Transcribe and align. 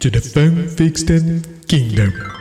to 0.00 0.08
the 0.08 0.20
Fun 0.20 0.66
Fixed 0.66 1.08
Kingdom. 1.68 2.39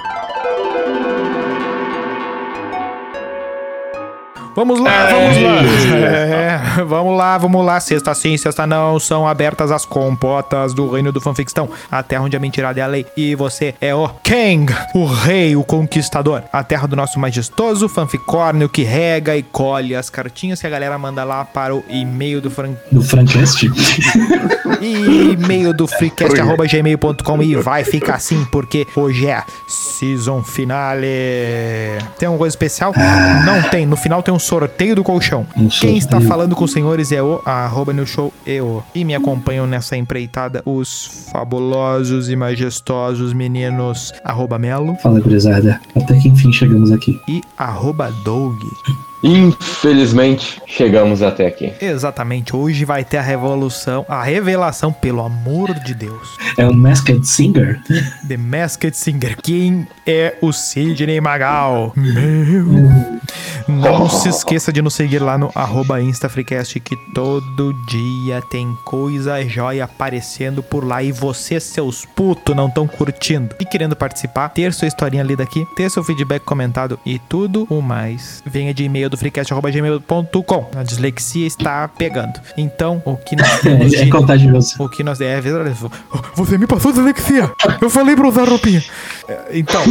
Vamos 4.55 4.79
lá, 4.79 5.07
vamos 5.07 5.37
lá. 5.41 5.59
É, 5.95 6.83
vamos 6.83 7.17
lá, 7.17 7.37
vamos 7.37 7.65
lá. 7.65 7.79
Sexta 7.79 8.13
sim, 8.13 8.35
sexta 8.35 8.65
não. 8.65 8.99
São 8.99 9.27
abertas 9.27 9.71
as 9.71 9.85
compotas 9.85 10.73
do 10.73 10.89
reino 10.89 11.11
do 11.11 11.21
fanfictão. 11.21 11.69
A 11.89 12.01
terra 12.03 12.23
onde 12.23 12.35
a 12.35 12.39
mentirada 12.39 12.79
é 12.79 12.83
a 12.83 12.87
lei. 12.87 13.05
E 13.15 13.35
você 13.35 13.75
é 13.79 13.93
o 13.93 14.09
King, 14.23 14.73
o 14.93 15.05
rei, 15.05 15.55
o 15.55 15.63
conquistador. 15.63 16.43
A 16.51 16.63
terra 16.63 16.87
do 16.87 16.95
nosso 16.95 17.19
majestoso 17.19 17.87
fanficórnio 17.87 18.67
que 18.67 18.83
rega 18.83 19.37
e 19.37 19.43
colhe 19.43 19.95
as 19.95 20.09
cartinhas 20.09 20.59
que 20.59 20.67
a 20.67 20.69
galera 20.69 20.97
manda 20.97 21.23
lá 21.23 21.45
para 21.45 21.75
o 21.75 21.83
e-mail 21.87 22.41
do 22.41 22.49
Fran... 22.49 22.73
Do 22.91 23.01
Francast? 23.01 23.69
e-mail 24.81 25.73
do 25.73 25.87
freecast.gmail.com 25.87 27.43
e 27.43 27.55
vai 27.55 27.83
ficar 27.83 28.15
assim, 28.15 28.45
porque 28.45 28.85
hoje 28.95 29.27
é 29.27 29.43
season 29.67 30.43
finale. 30.43 31.07
Tem 32.17 32.27
alguma 32.27 32.39
coisa 32.39 32.53
especial? 32.53 32.93
Não 33.45 33.61
tem. 33.69 33.85
No 33.85 33.95
final 33.95 34.23
tem 34.23 34.33
um 34.33 34.38
sorteio 34.39 34.95
do 34.95 35.03
colchão. 35.03 35.45
Um 35.55 35.67
Quem 35.67 35.97
está 35.97 36.19
falando 36.21 36.55
com 36.55 36.63
os 36.65 36.71
senhores 36.71 37.11
é 37.11 37.21
o 37.21 37.41
arroba 37.45 37.93
no 37.93 38.05
show 38.05 38.33
eu. 38.45 38.83
E 38.93 39.03
me 39.03 39.15
acompanham 39.15 39.67
nessa 39.67 39.95
empreitada 39.97 40.61
os 40.65 41.27
fabulosos 41.31 42.29
e 42.29 42.35
majestosos 42.35 43.33
meninos 43.33 44.13
arroba 44.23 44.57
Melo 44.57 44.95
Fala, 45.01 45.19
gurizada. 45.19 45.79
Até 45.95 46.17
que 46.19 46.29
enfim 46.29 46.51
chegamos 46.51 46.91
aqui. 46.91 47.19
e 47.27 47.41
arroba 47.57 48.11
Doug. 48.23 48.55
Infelizmente, 49.23 50.61
chegamos 50.65 51.21
até 51.21 51.47
aqui. 51.47 51.73
Exatamente, 51.81 52.55
hoje 52.55 52.85
vai 52.85 53.03
ter 53.03 53.17
a 53.17 53.21
revolução, 53.21 54.05
a 54.07 54.23
revelação, 54.23 54.93
pelo 54.93 55.21
amor 55.21 55.73
de 55.73 55.93
Deus. 55.93 56.37
É 56.57 56.65
um 56.65 56.73
Masked 56.73 57.27
Singer? 57.27 57.81
The 58.27 58.37
Masked 58.37 58.95
Singer. 58.95 59.37
Quem 59.41 59.87
é 60.05 60.35
o 60.41 60.51
Sidney 60.51 61.19
Magal? 61.19 61.93
Meu. 61.95 62.99
Não 63.67 64.09
se 64.09 64.29
esqueça 64.29 64.73
de 64.73 64.81
nos 64.81 64.95
seguir 64.95 65.19
lá 65.19 65.37
no 65.37 65.51
arroba 65.53 66.01
InstaFreecast 66.01 66.79
que 66.79 66.95
todo 67.13 67.73
dia 67.87 68.41
tem 68.49 68.75
coisa 68.83 69.47
jóia 69.47 69.83
aparecendo 69.83 70.63
por 70.63 70.83
lá 70.83 71.03
e 71.03 71.11
vocês, 71.11 71.63
seus 71.63 72.03
putos, 72.03 72.55
não 72.55 72.67
estão 72.67 72.87
curtindo. 72.87 73.55
E 73.59 73.65
querendo 73.65 73.95
participar, 73.95 74.49
ter 74.49 74.73
sua 74.73 74.87
historinha 74.87 75.23
lida 75.23 75.43
aqui, 75.43 75.67
ter 75.75 75.89
seu 75.91 76.03
feedback 76.03 76.43
comentado 76.43 76.99
e 77.05 77.19
tudo 77.19 77.67
o 77.69 77.81
mais, 77.81 78.41
venha 78.45 78.73
de 78.73 78.83
e-mail 78.83 79.08
do 79.09 79.17
freecast.gmail.com. 79.17 80.69
A 80.75 80.83
dislexia 80.83 81.45
está 81.47 81.87
pegando. 81.87 82.39
Então, 82.57 83.01
o 83.05 83.17
que 83.17 83.35
nós 83.35 83.59
temos 83.61 83.93
É, 83.93 83.97
é 84.01 84.03
de... 84.05 84.09
contagioso. 84.09 84.75
O 84.79 84.87
que 84.89 85.03
nós 85.03 85.19
é. 85.19 85.41
Você 86.35 86.57
me 86.57 86.67
passou 86.67 86.91
dislexia. 86.91 87.51
Eu 87.81 87.89
falei 87.89 88.15
pra 88.15 88.27
usar 88.27 88.47
roupinha. 88.47 88.83
É, 89.27 89.39
Então, 89.53 89.81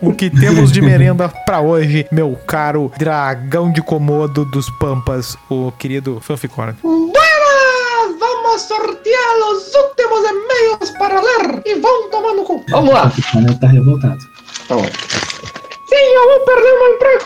o 0.00 0.12
que 0.12 0.28
temos 0.30 0.70
de 0.72 0.80
merenda 0.82 1.28
pra 1.28 1.60
hoje, 1.60 2.06
meu 2.10 2.36
caro 2.46 2.92
dragão 2.98 3.70
de 3.72 3.80
comodo 3.82 4.44
dos 4.44 4.68
Pampas, 4.78 5.36
o 5.48 5.72
querido. 5.72 6.20
Buenas! 6.82 7.14
Vamos 8.18 8.62
sortear 8.62 9.36
os 9.52 9.74
últimos 9.74 10.20
e-mails 10.28 10.90
para 10.98 11.20
ler 11.20 11.62
e 11.66 11.74
vão 11.80 12.10
tomar 12.10 12.34
no 12.34 12.44
cu. 12.44 12.64
Vamos 12.68 12.92
lá. 12.94 13.06
O 13.06 13.10
Fernando 13.22 13.58
tá 13.58 13.66
revoltado. 13.68 14.18
Então, 14.64 14.80
Sim, 14.82 15.94
eu 15.96 16.28
vou 16.28 16.40
perder 16.46 16.72
meu 16.78 16.94
emprego. 16.94 17.24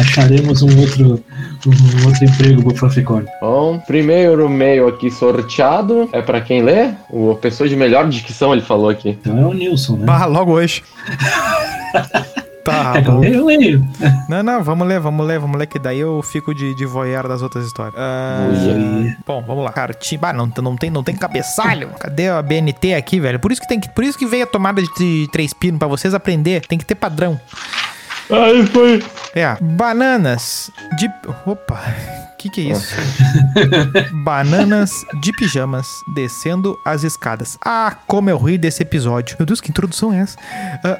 Acharemos 0.00 0.62
um 0.62 0.80
outro, 0.80 1.22
um 1.66 2.06
outro 2.06 2.24
emprego 2.24 2.62
pro 2.62 2.74
Fanficon. 2.76 3.22
bom, 3.40 3.78
primeiro 3.86 4.46
e-mail 4.46 4.88
aqui 4.88 5.10
sorteado 5.10 6.08
é 6.12 6.22
pra 6.22 6.40
quem 6.40 6.62
lê? 6.62 6.90
O 7.10 7.34
pessoa 7.36 7.68
de 7.68 7.76
melhor 7.76 8.08
dicção 8.08 8.52
ele 8.52 8.62
falou 8.62 8.88
aqui. 8.88 9.10
Então 9.10 9.38
é 9.38 9.44
o 9.46 9.52
Nilson, 9.52 9.96
né? 9.96 10.06
Ah, 10.08 10.26
logo 10.26 10.52
hoje. 10.52 10.82
Tá 12.62 12.92
É 12.94 13.00
bom. 13.00 13.20
leio, 13.20 13.34
eu 13.36 13.46
leio. 13.46 13.88
Não, 14.28 14.42
não, 14.42 14.62
vamos 14.62 14.86
ler, 14.86 15.00
vamos 15.00 15.26
ler, 15.26 15.38
vamos 15.38 15.58
ler, 15.58 15.66
que 15.66 15.78
daí 15.78 15.98
eu 15.98 16.22
fico 16.22 16.54
de, 16.54 16.74
de 16.74 16.84
voyeur 16.84 17.26
das 17.26 17.40
outras 17.40 17.64
histórias. 17.66 17.94
Ah, 17.96 18.48
Voyeur. 18.52 19.16
bom, 19.26 19.42
vamos 19.46 19.64
lá. 19.64 19.72
Cartinha. 19.72 20.20
Bah, 20.20 20.32
não, 20.34 20.52
não, 20.62 20.76
tem, 20.76 20.90
não 20.90 21.02
tem 21.02 21.16
cabeçalho. 21.16 21.88
Cadê 21.98 22.28
a 22.28 22.42
BNT 22.42 22.92
aqui, 22.92 23.18
velho? 23.18 23.40
Por 23.40 23.50
isso 23.50 23.62
que, 23.62 23.66
tem 23.66 23.80
que, 23.80 23.88
por 23.88 24.04
isso 24.04 24.18
que 24.18 24.26
veio 24.26 24.44
a 24.44 24.46
tomada 24.46 24.82
de 24.82 25.26
três 25.32 25.54
pinos 25.54 25.78
pra 25.78 25.88
vocês 25.88 26.12
aprender. 26.12 26.60
Tem 26.66 26.76
que 26.78 26.84
ter 26.84 26.96
padrão. 26.96 27.40
Aí 28.30 28.66
foi. 28.66 29.02
É, 29.34 29.56
bananas 29.60 30.70
de. 30.98 31.10
Opa, 31.46 31.80
que 32.40 32.48
que 32.48 32.60
é 32.62 32.72
isso? 32.72 32.94
bananas 34.24 35.04
de 35.20 35.32
pijamas 35.32 36.02
descendo 36.14 36.78
as 36.84 37.02
escadas. 37.04 37.58
Ah, 37.64 37.94
como 38.06 38.30
eu 38.30 38.38
ri 38.38 38.56
desse 38.56 38.82
episódio. 38.82 39.36
Meu 39.38 39.46
Deus, 39.46 39.60
que 39.60 39.70
introdução 39.70 40.12
é 40.12 40.20
essa? 40.20 40.38
Ah, 40.84 40.98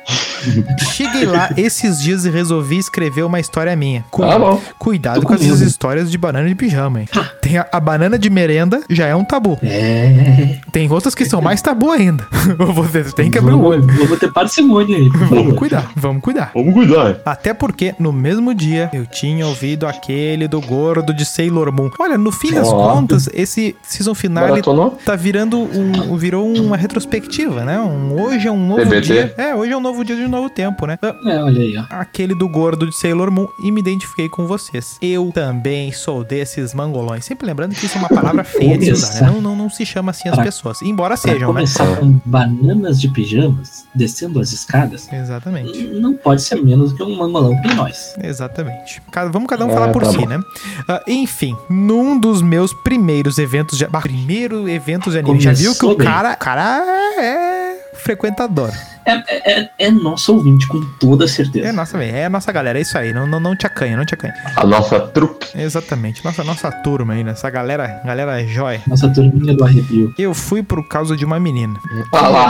cheguei 0.92 1.24
lá 1.24 1.50
esses 1.56 2.00
dias 2.02 2.24
e 2.24 2.30
resolvi 2.30 2.78
escrever 2.78 3.22
uma 3.22 3.40
história 3.40 3.74
minha. 3.74 4.04
Cu- 4.10 4.20
Tá 4.22 4.38
bom. 4.38 4.60
Cuidado 4.78 5.20
Tô 5.20 5.26
com 5.26 5.28
com 5.36 5.42
essas 5.42 5.60
histórias 5.60 6.10
de 6.10 6.18
banana 6.18 6.48
de 6.48 6.54
pijama, 6.54 7.00
hein? 7.00 7.08
Tem 7.40 7.56
a, 7.58 7.66
a 7.72 7.80
banana 7.80 8.18
de 8.18 8.28
merenda, 8.30 8.80
já 8.90 9.06
é 9.06 9.14
um 9.14 9.24
tabu. 9.24 9.58
É. 9.62 10.58
Tem 10.70 10.90
outras 10.90 11.14
que 11.14 11.24
são 11.24 11.40
mais 11.40 11.60
tabu 11.62 11.90
ainda. 11.90 12.26
Vocês 12.74 13.12
têm 13.14 13.30
que 13.30 13.38
abrir 13.38 13.54
o 13.54 13.62
olho. 13.62 13.82
Vamos, 13.86 13.96
vamos 14.02 14.18
ter 14.18 14.32
parcimônia 14.32 14.96
aí. 14.96 15.08
por 15.10 15.18
Vamos 15.30 15.44
favor. 15.44 15.54
cuidar, 15.54 15.90
vamos 15.96 16.22
cuidar. 16.22 16.50
Vamos 16.54 16.74
cuidar. 16.74 17.16
Até 17.24 17.54
porque 17.54 17.94
no 17.98 18.12
mesmo 18.12 18.54
dia 18.54 18.90
eu 18.92 19.06
tinha 19.06 19.46
ouvido 19.46 19.86
aquele 19.86 20.46
do 20.46 20.60
gordo 20.60 21.12
de 21.14 21.24
Sailor 21.34 21.72
Moon. 21.72 21.90
Olha, 21.98 22.16
no 22.18 22.30
fim 22.32 22.52
das 22.52 22.68
Ó. 22.68 22.92
contas, 22.94 23.28
esse 23.32 23.74
season 23.82 24.14
finale 24.14 24.50
Maratonou? 24.50 24.98
tá 25.04 25.14
virando 25.16 25.58
um. 25.60 26.16
virou 26.16 26.46
uma 26.54 26.76
retrospectiva, 26.76 27.64
né? 27.64 27.78
Um, 27.80 28.20
hoje 28.20 28.46
é 28.48 28.52
um 28.52 28.66
novo 28.66 28.82
TBT. 28.82 29.00
dia. 29.00 29.34
É, 29.36 29.54
hoje 29.54 29.72
é 29.72 29.76
um 29.76 29.80
novo 29.80 30.04
dia 30.04 30.16
de 30.16 30.22
um 30.22 30.28
novo 30.28 30.50
tempo, 30.50 30.86
né? 30.86 30.98
Ah, 31.02 31.14
É, 31.26 31.42
olha 31.42 31.60
aí, 31.62 31.76
ó. 31.76 31.84
Aquele 31.90 32.34
do 32.34 32.48
gordo 32.48 32.86
de 32.88 32.96
Sailor 32.96 33.30
Moon 33.30 33.46
e 33.64 33.70
me 33.70 33.80
identifiquei 33.80 34.28
com 34.28 34.46
vocês. 34.46 34.96
Eu 35.00 35.30
também 35.32 35.92
sou 35.92 36.22
desses 36.24 36.74
mangolões. 36.74 37.24
Sempre 37.24 37.46
lembrando 37.46 37.74
que 37.74 37.86
isso 37.86 37.96
é 37.96 38.00
uma 38.00 38.08
palavra 38.08 38.44
feia 38.44 38.76
de 38.76 38.92
usar, 38.92 39.22
né? 39.22 39.30
Não, 39.30 39.40
não, 39.40 39.56
não 39.56 39.70
se 39.70 39.84
chama 39.86 40.10
assim 40.10 40.28
as 40.28 40.34
Pra- 40.34 40.44
pessoas. 40.44 40.82
Embora 40.82 41.16
sejam, 41.16 41.38
né? 41.40 41.46
começar 41.46 41.96
com 41.96 42.20
bananas 42.24 43.00
de 43.00 43.08
pijamas 43.08 43.84
descendo 43.94 44.40
as 44.40 44.52
escadas, 44.52 45.08
Exatamente. 45.12 45.82
não 46.00 46.14
pode 46.14 46.42
ser 46.42 46.56
menos 46.62 46.92
que 46.92 47.02
um 47.02 47.16
mangolão 47.16 47.60
que 47.62 47.74
nós. 47.74 48.14
Exatamente. 48.22 49.00
Cada- 49.10 49.30
Vamos 49.30 49.48
cada 49.48 49.64
um 49.64 49.70
É, 49.70 49.74
falar 49.74 49.88
por 49.92 50.02
tá 50.02 50.10
si, 50.10 50.18
bom. 50.18 50.26
né? 50.26 50.40
Ah, 50.88 51.02
enfim, 51.22 51.56
num 51.68 52.18
dos 52.18 52.42
meus 52.42 52.72
primeiros 52.72 53.38
eventos 53.38 53.78
de. 53.78 53.86
bah, 53.86 54.00
primeiro 54.00 54.68
eventos 54.68 55.12
de 55.12 55.18
anime. 55.18 55.40
Já 55.40 55.52
viu 55.52 55.74
que 55.74 55.84
o 55.86 55.94
cara. 55.96 56.32
O 56.32 56.36
cara 56.36 56.82
é 57.18 57.76
frequentador. 57.94 58.70
É, 59.04 59.12
é, 59.12 59.60
é- 59.62 59.70
é 59.78 59.90
nosso 59.90 60.34
ouvinte, 60.34 60.66
com 60.68 60.80
toda 61.00 61.26
certeza. 61.26 61.68
É 61.68 61.72
nossa. 61.72 62.02
É 62.04 62.28
nossa 62.28 62.52
galera. 62.52 62.78
É 62.78 62.82
isso 62.82 62.96
aí. 62.98 63.12
Não, 63.14 63.26
não, 63.26 63.40
não 63.40 63.56
te 63.56 63.66
acanha, 63.66 63.96
não 63.96 64.04
te 64.04 64.12
acanha. 64.14 64.34
A 64.56 64.64
nossa 64.66 65.00
trupe. 65.00 65.46
Exatamente. 65.54 66.22
Nossa, 66.24 66.44
nossa 66.44 66.70
turma 66.70 67.14
aí, 67.14 67.24
né? 67.24 67.32
Essa 67.32 67.48
galera, 67.50 68.00
galera 68.04 68.46
jóia. 68.46 68.80
Nossa 68.86 69.08
turminha 69.08 69.54
do 69.54 69.64
arrepio. 69.64 70.12
Eu 70.18 70.34
fui 70.34 70.62
por 70.62 70.86
causa 70.86 71.16
de 71.16 71.24
uma 71.24 71.40
menina. 71.40 71.74
Tá 72.12 72.28
lá. 72.28 72.48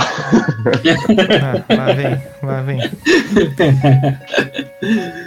Ah, 1.41 1.75
lá 1.75 1.93
vem, 1.93 2.23
lá 2.43 2.61
vem. 2.63 2.81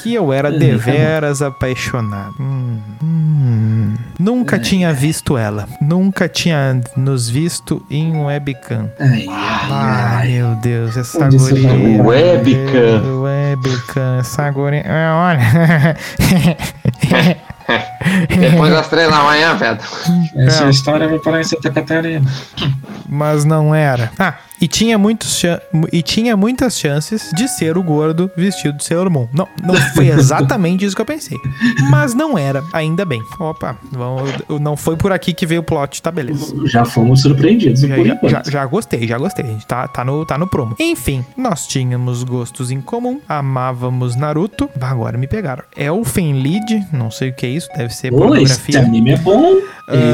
Que 0.02 0.14
eu 0.14 0.34
era 0.34 0.52
deveras 0.52 1.41
apaixonado. 1.41 2.34
Hum, 2.40 2.80
hum. 3.03 3.94
Nunca 4.19 4.58
tinha 4.59 4.91
visto 4.94 5.38
ela. 5.38 5.68
Nunca 5.81 6.27
tinha 6.30 6.80
nos 6.95 7.30
visto 7.30 7.86
em 7.89 8.12
um 8.16 8.25
webcam. 8.25 8.89
Ai, 9.00 9.25
ai, 9.30 9.68
Ah, 9.69 10.18
ai. 10.19 10.27
meu 10.30 10.56
Deus, 10.56 10.98
essa 10.98 11.25
Onde 11.25 11.38
guria. 11.38 12.01
Webcam. 12.04 13.22
Webcam, 13.22 14.19
essa 14.19 14.50
guria. 14.51 14.83
Ah, 14.88 15.38
Olha. 15.38 15.98
Depois 18.27 18.72
das 18.72 18.88
três 18.89 19.10
da 19.10 19.24
manhã, 19.24 19.57
Pedro. 19.57 19.83
Essa 20.36 20.66
É. 20.66 20.69
história 20.69 21.07
vai 21.07 21.19
parar 21.19 21.39
em 21.42 21.44
Santa 21.44 21.69
Catarina. 21.72 22.30
Mas 23.07 23.45
não 23.45 23.74
era. 23.74 24.12
Ah, 24.19 24.36
e 24.63 24.68
tinha, 24.68 24.98
muitos 24.98 25.42
e 25.92 26.01
tinha 26.01 26.38
muitas 26.38 26.77
chances 26.80 27.30
de 27.36 27.48
ser 27.50 27.77
o 27.77 27.83
gordo 27.83 28.31
vestido 28.38 28.77
de 28.77 28.83
Sailor 28.86 29.10
Moon. 29.10 29.27
Não, 29.33 29.48
não 29.62 29.75
foi 29.94 30.07
exatamente 30.13 30.86
isso 30.86 30.95
que 30.95 31.01
eu 31.01 31.06
pensei. 31.06 31.38
Mas 31.89 32.13
não 32.13 32.38
era, 32.38 32.63
ainda 32.71 33.04
bem. 33.04 33.21
Opa, 33.39 33.77
vamos, 33.92 34.31
não 34.62 34.77
foi 34.77 34.95
por 34.95 35.12
aqui 35.12 35.33
que 35.33 35.45
veio 35.45 35.62
o 35.62 35.63
plot, 35.63 36.01
tá 36.01 36.12
beleza. 36.12 36.56
Já 36.65 36.86
fomos 36.86 37.21
surpreendidos. 37.21 37.81
Já, 37.81 37.95
por 37.95 38.06
já, 38.06 38.13
enquanto. 38.13 38.31
já- 38.31 38.44
já 38.51 38.65
gostei, 38.65 39.07
já 39.07 39.18
gostei. 39.18 39.45
A 39.45 39.50
gente 39.50 39.65
tá, 39.68 39.88
tá, 39.88 40.06
no, 40.06 40.25
tá 40.25 40.38
no 40.38 40.48
promo. 40.48 40.75
Enfim, 40.80 41.25
nós 41.36 41.68
tínhamos 41.68 42.24
gostos 42.24 42.71
em 42.71 42.80
comum, 42.81 43.19
amávamos 43.27 44.15
Naruto. 44.15 44.69
Agora 44.80 45.18
me 45.18 45.27
pegaram. 45.27 45.63
Elfenlied, 45.75 46.88
não 46.94 47.12
sei 47.12 47.30
o 47.30 47.36
que 47.36 47.45
é 47.45 47.50
isso, 47.50 47.68
deve 47.75 47.94
ser 47.94 48.07
esse 48.07 48.15
pornografia. 48.18 48.80
anime 48.80 49.12
é 49.12 49.18
bom. 49.18 49.56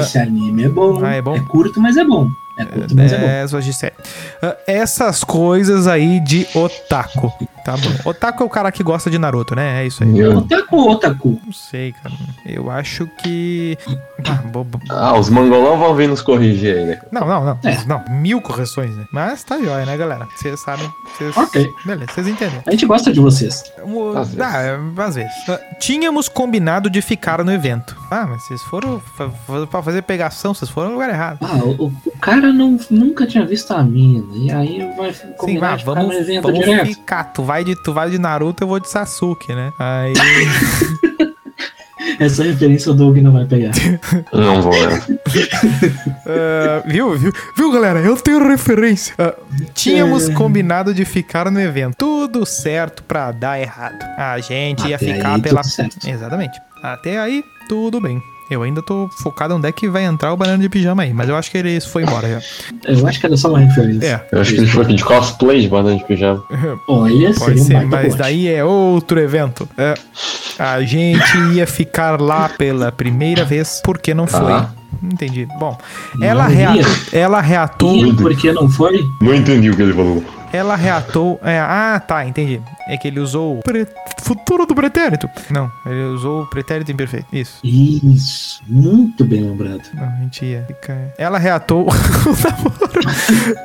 Esse 0.02 0.18
anime 0.18 0.64
é 0.64 0.70
bom. 0.70 1.04
Ah, 1.06 1.14
é 1.14 1.22
bom? 1.22 1.36
É 1.36 1.40
curto, 1.42 1.80
mas 1.80 1.98
é 1.98 2.04
bom. 2.04 2.28
É 2.60 2.66
curto, 2.66 2.96
mas 2.96 3.14
é 3.14 3.18
bom. 3.18 3.26
10 3.26 3.54
hoje 3.54 3.68
de 3.72 3.74
série. 3.78 3.96
Ah, 4.42 4.56
Essas 4.68 5.24
coisas 5.24 5.88
aí 5.88 6.20
de 6.20 6.48
otaku. 6.54 7.32
Tá 7.66 7.76
bom. 7.78 8.10
Otaku 8.10 8.44
é 8.44 8.46
o 8.46 8.50
cara 8.50 8.72
que 8.72 8.82
gosta 8.84 9.10
de 9.10 9.18
Naruto, 9.20 9.56
né? 9.56 9.84
É 9.84 9.88
isso 9.88 10.04
aí. 10.04 10.18
Eu- 10.20 10.38
Otaku 10.38 10.76
ou 10.78 10.92
otaku? 10.92 11.40
Não 11.46 11.54
sei, 11.54 11.92
cara. 11.94 12.16
Eu 12.46 12.70
acho 12.72 13.08
que. 13.22 13.78
Ah, 14.28 14.34
bobo. 14.48 14.80
Ah, 14.90 15.18
os 15.18 15.30
mangolão 15.30 15.78
vão 15.78 15.96
vir 15.96 16.08
nos 16.08 16.22
corrigir 16.22 16.78
aí, 16.78 16.86
né? 16.86 17.02
Não, 17.12 17.28
não, 17.28 17.44
não. 17.46 17.60
É. 17.64 17.84
Não, 17.86 18.04
mil 18.10 18.42
correções, 18.42 18.96
né? 18.96 19.06
Mas 19.12 19.44
tá 19.44 19.58
jóia, 19.60 19.86
né, 19.86 19.96
galera? 19.98 20.28
Vocês 20.36 20.60
sabem. 20.60 20.90
Vocês... 21.18 21.36
Ok. 21.38 21.68
Beleza, 21.86 22.12
vocês 22.14 22.28
entendem. 22.28 22.62
A 22.66 22.72
gente 22.72 22.86
gosta 22.86 23.12
de 23.14 23.20
vocês. 23.20 23.64
O- 23.84 24.18
Às 24.18 24.34
vezes. 24.34 24.42
Ah, 24.54 24.62
é, 24.62 24.80
às 25.04 25.16
vezes. 25.16 25.32
Ah, 25.50 25.60
Tínhamos 25.80 26.28
combinado 26.30 26.90
de 26.90 27.02
ficar 27.02 27.44
no 27.44 27.52
evento. 27.52 27.96
Ah, 28.12 28.26
mas 28.28 28.44
vocês 28.44 28.62
foram 28.64 29.02
pra 29.70 29.82
fazer 29.82 30.02
pegação, 30.04 30.54
vocês 30.54 30.70
foram 30.70 30.90
no 30.90 30.94
lugar 30.96 31.10
errado. 31.10 31.38
Ah, 31.42 31.56
o, 31.64 31.86
o- 31.88 32.12
cara 32.22 32.52
não, 32.52 32.78
nunca 32.90 33.26
tinha 33.26 33.46
visto 33.46 33.72
a 33.72 33.82
mina. 33.84 34.26
E 34.36 34.52
aí 34.52 34.92
vai 34.98 35.14
Sim, 35.14 35.28
combinar 35.38 35.70
vai, 35.70 35.80
ficar 35.80 35.96
no 35.96 36.02
vamos, 36.02 36.16
evento 36.18 36.42
vamos 36.44 36.60
direto. 36.60 36.86
ficar. 36.88 37.24
Tu 37.26 37.44
vai, 37.50 37.64
de, 37.64 37.76
tu 37.76 37.92
vai 37.92 38.12
de 38.12 38.20
Naruto, 38.20 38.64
eu 38.64 38.68
vou 38.68 38.80
de 38.80 38.88
Sasuke, 38.88 39.56
né? 39.56 39.74
Aí. 39.80 40.14
Essa 42.20 42.44
referência 42.44 42.92
o 42.92 42.96
Doug 42.96 43.18
não 43.18 43.32
vai 43.32 43.46
pegar. 43.46 43.72
Não 44.34 44.62
vou, 44.62 44.72
né? 44.74 45.02
ah, 46.28 46.84
viu, 46.86 47.18
viu? 47.18 47.32
Viu, 47.56 47.72
galera? 47.72 48.00
Eu 48.00 48.16
tenho 48.18 48.46
referência. 48.48 49.14
Ah, 49.18 49.34
tínhamos 49.74 50.30
É. 50.30 50.34
combinado 50.34 50.94
de 50.94 51.06
ficar 51.06 51.50
no 51.50 51.60
evento. 51.60 51.96
Tudo 51.98 52.46
certo 52.46 53.04
pra 53.04 53.32
dar 53.32 53.60
errado. 53.60 53.98
A 54.18 54.40
gente 54.40 54.88
ia 54.88 54.96
Até 54.96 55.14
ficar 55.14 55.36
aí, 55.36 55.42
pela. 55.42 55.62
tudo 55.62 55.72
certo. 55.72 56.08
Exatamente. 56.08 56.60
Até 56.84 57.20
aí, 57.20 57.44
tudo 57.68 58.02
bem. 58.02 58.22
Eu 58.50 58.64
ainda 58.64 58.82
tô 58.82 59.10
focado 59.22 59.56
onde 59.56 59.68
é 59.68 59.72
que 59.72 59.88
vai 59.88 60.04
entrar 60.06 60.34
o 60.34 60.38
banana 60.38 60.58
de 60.58 60.70
pijama 60.70 61.04
aí, 61.04 61.14
mas 61.14 61.30
eu 61.30 61.36
acho 61.36 61.52
que 61.52 61.58
ele 61.58 61.80
foi 61.82 62.04
embora 62.04 62.28
já. 62.28 62.42
Eu 62.92 63.06
acho 63.08 63.20
que 63.20 63.26
era 63.26 63.38
só 63.38 63.50
uma 63.50 63.60
referência. 63.60 64.08
É. 64.32 64.36
Eu 64.36 64.42
acho 64.42 64.54
que 64.54 64.60
ele 64.62 64.68
foi 64.68 64.86
de 64.86 65.04
cosplay 65.04 65.62
de 65.62 65.68
banana 65.68 65.98
de 65.98 66.04
pijama. 66.06 66.44
Olha, 66.88 67.34
Pode 67.34 67.60
um 67.60 67.64
ser, 67.64 67.74
baita 67.74 67.90
mas 67.90 68.16
daí 68.16 68.48
é 68.48 68.64
outro 68.64 69.20
evento. 69.20 69.68
É, 69.78 69.94
a 70.58 70.82
gente 70.82 71.38
ia 71.54 71.68
ficar 71.68 72.20
lá 72.20 72.50
pela 72.50 72.92
primeira 72.92 73.46
vez, 73.46 73.82
porque 73.84 74.14
não 74.14 74.26
foi. 74.28 74.52
Ah. 74.52 74.70
Entendi. 75.04 75.48
Bom, 75.60 75.78
ela, 76.22 76.48
rea- 76.48 76.76
ia. 76.76 76.84
ela 77.14 77.40
reatou. 77.42 77.96
E 77.96 78.14
por 78.16 78.36
que 78.36 78.52
não 78.52 78.68
foi? 78.70 79.00
Não 79.22 79.34
entendi 79.34 79.70
o 79.70 79.76
que 79.76 79.82
ele 79.84 79.94
falou. 79.94 80.24
Ela 80.52 80.76
reatou. 80.76 81.40
é, 81.44 81.60
ah, 81.60 82.02
tá, 82.06 82.26
entendi. 82.26 82.62
É 82.88 82.98
que 82.98 83.08
ele 83.08 83.20
usou 83.20 83.60
o 83.60 83.62
pre- 83.62 83.88
futuro 84.24 84.66
do 84.66 84.74
pretérito. 84.74 85.30
Não, 85.52 85.72
ele 85.86 86.04
usou 86.16 86.42
o 86.44 86.46
pretérito 86.48 86.92
imperfeito. 86.92 87.28
Isso. 87.32 87.60
Isso, 87.64 88.62
muito 88.68 89.24
bem 89.26 89.42
lembrado. 89.42 89.82
Não, 89.94 90.04
a 90.08 90.22
gente 90.22 90.44
ia 90.46 90.64
ficar. 90.66 90.98
Ela 91.18 91.38
reatou 91.38 91.84
o 91.86 91.90
namoro. 91.90 93.00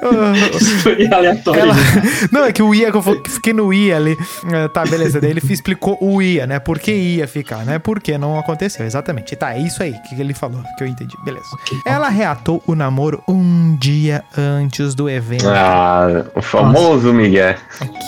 Ah, 0.03 0.49
Isso 0.57 0.79
foi 0.81 1.07
aleatório. 1.11 1.61
Ela... 1.63 1.75
né? 1.75 1.81
Não, 2.31 2.45
é 2.45 2.53
que 2.53 2.63
o 2.63 2.75
ia, 2.75 2.91
que 2.91 2.97
eu 2.99 3.03
fiquei 3.29 3.53
no 3.55 3.73
ia 3.73 3.97
ali. 3.97 4.17
É, 4.53 4.69
Tá, 4.69 4.85
beleza. 4.85 5.21
Daí 5.21 5.31
ele 5.31 5.41
explicou 5.49 5.97
o 6.01 6.21
ia, 6.21 6.47
né? 6.47 6.59
Por 6.59 6.79
que 6.79 6.93
ia 6.93 7.27
ficar, 7.29 7.65
né? 7.65 7.79
Porque 7.79 8.19
não 8.19 8.39
aconteceu, 8.39 8.85
exatamente. 8.85 9.35
Tá, 9.37 9.55
é 9.55 9.61
isso 9.61 9.83
aí 9.83 9.95
que 10.09 10.21
ele 10.21 10.35
falou, 10.35 10.63
que 10.77 10.85
eu 10.85 10.89
entendi. 10.89 11.15
Beleza. 11.25 11.47
Ok, 11.55 11.79
Ela 11.87 12.09
reatou 12.09 12.63
o 12.67 12.75
namoro 12.75 13.23
um 13.29 13.77
dia 13.77 14.23
antes 14.37 14.95
do 14.95 15.09
evento. 15.09 15.49
Ah, 15.49 16.25
o 16.35 16.43
famoso 16.43 16.74
Miguel. 17.13 17.55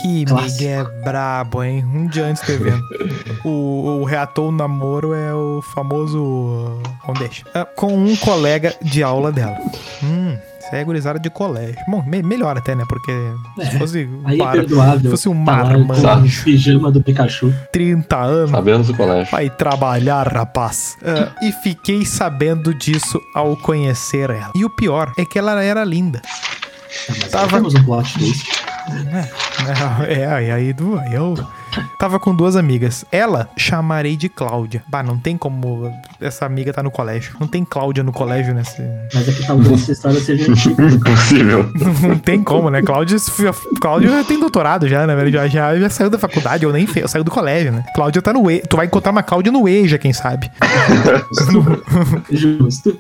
Que 0.02 0.24
Clássico. 0.24 0.52
Miguel 0.62 0.86
brabo, 1.04 1.62
hein? 1.62 1.84
Um 1.84 2.06
dia 2.06 2.24
antes 2.26 2.42
do 2.44 2.52
evento. 2.52 2.82
o, 3.44 4.00
o 4.00 4.04
reatou 4.04 4.48
o 4.48 4.52
namoro 4.52 5.14
é 5.14 5.32
o 5.34 5.62
famoso. 5.74 6.80
Vamos 7.06 7.18
deixa. 7.20 7.44
Ah, 7.54 7.64
com 7.64 7.94
um 7.96 8.16
colega 8.16 8.74
de 8.82 9.02
aula 9.02 9.30
dela. 9.32 9.56
Hum. 10.02 10.36
Isso 10.58 10.74
é 10.74 10.82
gurizada 10.82 11.16
de 11.20 11.30
colégio. 11.30 11.76
Bom, 11.86 12.02
me- 12.04 12.24
melhor 12.24 12.58
até, 12.58 12.74
né? 12.74 12.82
Porque 12.88 13.12
se 13.60 13.76
É, 13.76 13.78
fosse, 13.78 14.08
Aí 14.24 14.34
é 14.40 14.42
para- 14.42 14.52
perdoável. 14.52 15.00
se 15.00 15.08
fosse 15.10 15.28
um 15.28 15.44
tá 15.44 15.52
marmanjo. 15.64 16.42
pijama 16.42 16.90
do 16.90 17.00
Pikachu. 17.00 17.54
30 17.72 18.16
anos. 18.16 18.50
Sabemos 18.50 18.88
do 18.88 18.94
colégio. 18.94 19.30
Vai 19.30 19.48
trabalhar, 19.48 20.26
rapaz. 20.26 20.96
Ah, 21.04 21.30
e 21.40 21.52
fiquei 21.52 22.04
sabendo 22.04 22.74
disso 22.74 23.20
ao 23.32 23.56
conhecer 23.56 24.28
ela. 24.30 24.50
E 24.56 24.64
o 24.64 24.70
pior 24.70 25.12
é 25.16 25.24
que 25.24 25.38
ela 25.38 25.62
era 25.62 25.84
linda. 25.84 26.20
Mas 27.08 27.31
Tava- 27.31 27.44
aí 27.44 27.50
temos 27.52 27.75
um 27.75 27.84
plot 27.84 28.12
twist. 28.19 28.46
É, 30.08 30.14
é, 30.22 30.46
e 30.46 30.50
aí 30.52 30.72
do- 30.72 31.00
eu 31.12 31.34
tava 31.99 32.19
com 32.19 32.34
duas 32.34 32.56
amigas. 32.56 33.05
Ela 33.11 33.49
chamarei 33.56 34.17
de 34.17 34.28
Cláudia. 34.28 34.82
Bah, 34.88 35.02
não 35.02 35.19
tem 35.19 35.37
como 35.37 35.93
essa 36.20 36.46
amiga 36.46 36.73
tá 36.73 36.82
no 36.82 36.90
colégio. 36.90 37.34
Não 37.38 37.46
tem 37.46 37.64
Cláudia 37.64 38.02
no 38.02 38.12
colégio 38.12 38.55
nesse. 38.55 38.82
Mas 39.12 39.28
é 39.28 39.32
que 39.32 39.46
talvez 39.46 39.82
essa 39.82 39.93
história 39.93 40.20
seja. 40.20 40.46
Impossível. 40.50 41.70
Não 42.02 42.19
tem 42.19 42.43
como, 42.43 42.70
né? 42.70 42.82
Cláudia, 42.82 43.17
Cláudia 43.81 44.11
já 44.11 44.25
tem 44.25 44.38
doutorado 44.38 44.88
já, 44.88 45.06
né? 45.06 45.31
Já, 45.31 45.46
já, 45.46 45.78
já 45.78 45.90
saiu 45.90 46.11
da 46.11 46.19
faculdade, 46.19 46.64
eu 46.64 46.73
nem 46.73 46.87
eu 46.96 47.08
saiu 47.08 47.25
do 47.25 47.31
colégio, 47.31 47.73
né? 47.73 47.84
Cláudia 47.94 48.23
tá 48.23 48.32
no 48.32 48.50
E. 48.50 48.61
Tu 48.61 48.76
vai 48.76 48.87
encontrar 48.87 49.12
uma 49.12 49.23
Cláudia 49.23 49.52
no 49.52 49.69
EJA, 49.69 49.99
quem 49.99 50.12
sabe. 50.12 50.50
Justo. 52.31 52.99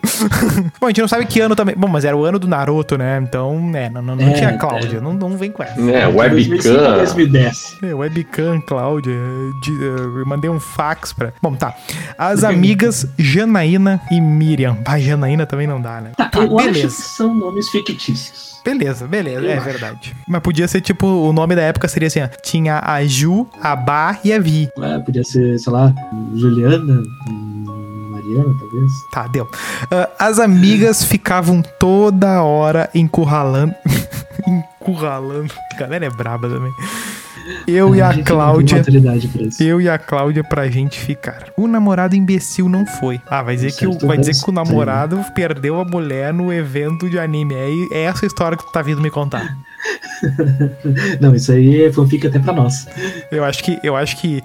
Bom, 0.80 0.86
a 0.86 0.90
gente 0.90 1.00
não 1.00 1.08
sabe 1.08 1.26
que 1.26 1.40
ano 1.40 1.54
também. 1.54 1.74
Bom, 1.76 1.88
mas 1.88 2.04
era 2.04 2.16
o 2.16 2.24
ano 2.24 2.38
do 2.38 2.48
Naruto, 2.48 2.98
né? 2.98 3.18
Então, 3.22 3.70
é, 3.74 3.88
não, 3.88 4.02
não, 4.02 4.16
não 4.16 4.28
É, 4.28 4.32
tinha 4.32 4.56
Cláudia. 4.58 5.00
Não, 5.00 5.12
não 5.12 5.36
vem 5.36 5.50
com 5.50 5.62
essa. 5.62 5.80
É, 5.80 6.10
2005 6.10 6.68
a 6.68 6.80
webcam. 6.80 6.96
2010. 6.96 7.78
É, 7.82 7.94
webcam, 7.94 8.60
Cláudia. 8.66 9.14
de- 9.62 9.82
eu 9.82 10.26
mandei 10.26 10.50
um 10.50 10.58
fax 10.60 11.12
pra. 11.12 11.32
Bom, 11.40 11.54
tá. 11.54 11.74
As 12.18 12.44
amigas 12.44 13.06
Janaína 13.18 14.00
e 14.10 14.20
Miriam. 14.20 14.76
Bah, 14.84 14.98
Janaína 14.98 15.46
também 15.46 15.66
não 15.66 15.80
dá, 15.80 16.00
né? 16.00 16.12
Tá, 16.16 16.30
eu 16.34 16.58
acho 16.58 16.68
que 16.68 16.74
beleza. 16.74 16.96
são 17.16 17.32
nomes 17.34 17.68
fictícios. 17.68 18.56
Beleza, 18.64 19.06
beleza, 19.06 19.40
Eu 19.46 19.50
é 19.50 19.54
acho. 19.54 19.64
verdade. 19.64 20.16
Mas 20.26 20.40
podia 20.42 20.66
ser 20.66 20.80
tipo, 20.80 21.06
o 21.06 21.32
nome 21.32 21.54
da 21.54 21.62
época 21.62 21.86
seria 21.86 22.08
assim: 22.08 22.20
ó, 22.20 22.28
tinha 22.42 22.80
a 22.84 23.04
Ju, 23.06 23.46
a 23.62 23.76
Bá 23.76 24.18
e 24.24 24.32
a 24.32 24.40
Vi. 24.40 24.68
É, 24.82 24.98
podia 24.98 25.22
ser, 25.22 25.56
sei 25.58 25.72
lá, 25.72 25.94
Juliana, 26.34 27.00
Mariana, 28.10 28.54
talvez. 28.58 28.92
Tá, 29.12 29.28
deu. 29.28 29.48
Ah, 29.90 30.08
as 30.18 30.40
amigas 30.40 31.04
ficavam 31.04 31.62
toda 31.78 32.42
hora 32.42 32.90
encurralando. 32.92 33.72
encurralando. 34.46 35.52
A 35.74 35.76
galera 35.78 36.06
é 36.06 36.10
braba 36.10 36.48
também. 36.48 36.72
Eu 37.66 37.94
e 37.94 38.02
a 38.02 38.22
Cláudia. 38.22 38.82
Eu 39.60 39.80
e 39.80 39.88
a 39.88 39.98
Cláudia 39.98 40.42
pra 40.42 40.68
gente 40.68 40.98
ficar. 40.98 41.52
O 41.56 41.66
namorado 41.66 42.16
imbecil 42.16 42.68
não 42.68 42.86
foi. 42.86 43.20
Ah, 43.26 43.42
vai 43.42 43.56
dizer, 43.56 43.72
que 43.72 43.86
o, 43.86 43.98
vai 43.98 44.18
dizer 44.18 44.34
que 44.34 44.48
o 44.48 44.52
namorado 44.52 45.24
perdeu 45.34 45.80
a 45.80 45.84
mulher 45.84 46.32
no 46.32 46.52
evento 46.52 47.08
de 47.08 47.18
anime. 47.18 47.54
É, 47.54 47.98
é 47.98 48.02
essa 48.02 48.26
história 48.26 48.56
que 48.56 48.64
tu 48.64 48.72
tá 48.72 48.82
vindo 48.82 49.00
me 49.00 49.10
contar. 49.10 49.56
Não, 51.20 51.34
isso 51.34 51.52
aí 51.52 51.84
é 51.84 51.92
fanfic 51.92 52.26
até 52.26 52.38
pra 52.38 52.52
nós. 52.52 52.86
Eu 53.30 53.44
acho 53.44 53.62
que. 53.62 53.78
Eu 53.82 53.96
acho 53.96 54.16
que. 54.16 54.42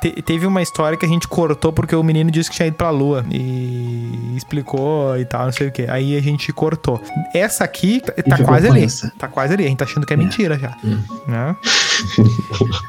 te- 0.00 0.22
teve 0.22 0.46
uma 0.46 0.62
história 0.62 0.96
que 0.96 1.04
a 1.04 1.08
gente 1.08 1.26
cortou 1.26 1.72
porque 1.72 1.94
o 1.96 2.02
menino 2.02 2.30
disse 2.30 2.50
que 2.50 2.56
tinha 2.56 2.68
ido 2.68 2.76
pra 2.76 2.90
lua. 2.90 3.24
E 3.30 4.34
explicou 4.36 5.18
e 5.18 5.24
tal, 5.24 5.46
não 5.46 5.52
sei 5.52 5.68
o 5.68 5.72
que. 5.72 5.82
Aí 5.90 6.16
a 6.16 6.20
gente 6.20 6.52
cortou. 6.52 7.00
Essa 7.34 7.64
aqui 7.64 8.00
tá, 8.00 8.12
tá 8.36 8.44
quase 8.44 8.68
ali. 8.68 8.84
essa. 8.84 9.12
Tá 9.18 9.28
quase 9.28 9.54
ali. 9.54 9.64
A 9.64 9.68
gente 9.68 9.78
tá 9.78 9.84
achando 9.84 10.06
que 10.06 10.12
é, 10.14 10.16
mentira 10.16 10.58
já. 10.58 10.76
Hum. 10.84 10.98
Né? 11.26 11.56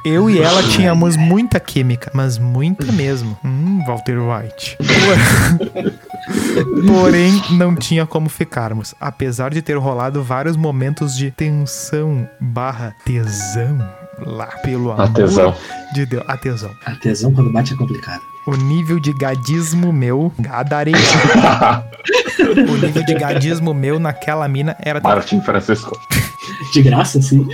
Eu 0.06 0.30
e 0.30 0.40
ela 0.40 0.62
tínhamos 0.64 1.18
muita 1.18 1.60
química, 1.60 2.12
mas 2.14 2.38
muita 2.38 2.92
mesmo. 2.92 3.36
Hum, 3.44 3.84
Walter 3.88 4.18
White. 4.20 4.78
Por- 4.78 5.90
Porém, 6.88 7.42
não 7.52 7.76
tinha 7.76 8.06
como 8.06 8.30
ficarmos. 8.30 8.94
Apesar 9.00 9.50
de 9.52 9.62
ter 9.62 9.78
rolado 9.78 10.22
vários 10.24 10.56
momentos 10.56 11.16
de 11.16 11.32
tensão 11.32 12.19
barra 12.40 12.96
tesão 13.06 13.78
lá 14.26 14.48
pelo 14.64 14.92
amor 14.92 15.04
Atesão. 15.04 15.56
de 15.94 16.06
Deus. 16.06 16.24
A 16.28 16.38
tesão. 16.38 16.72
A 16.86 16.96
tesão 16.96 17.34
quando 17.34 17.52
bate 17.52 17.74
é 17.74 17.78
complicado. 17.78 18.22
O 18.48 18.56
nível 18.56 19.00
de 19.00 19.14
gadismo 19.14 19.94
meu, 19.94 20.32
gadarei. 20.40 20.94
o 22.70 22.78
nível 22.78 23.06
de 23.06 23.14
gadismo 23.14 23.74
meu 23.74 24.00
naquela 24.00 24.48
mina 24.48 24.76
era 24.80 25.00
Martin 25.02 25.42
Francisco. 25.42 25.98
De 26.74 26.82
graça, 26.82 27.22
sim. 27.22 27.48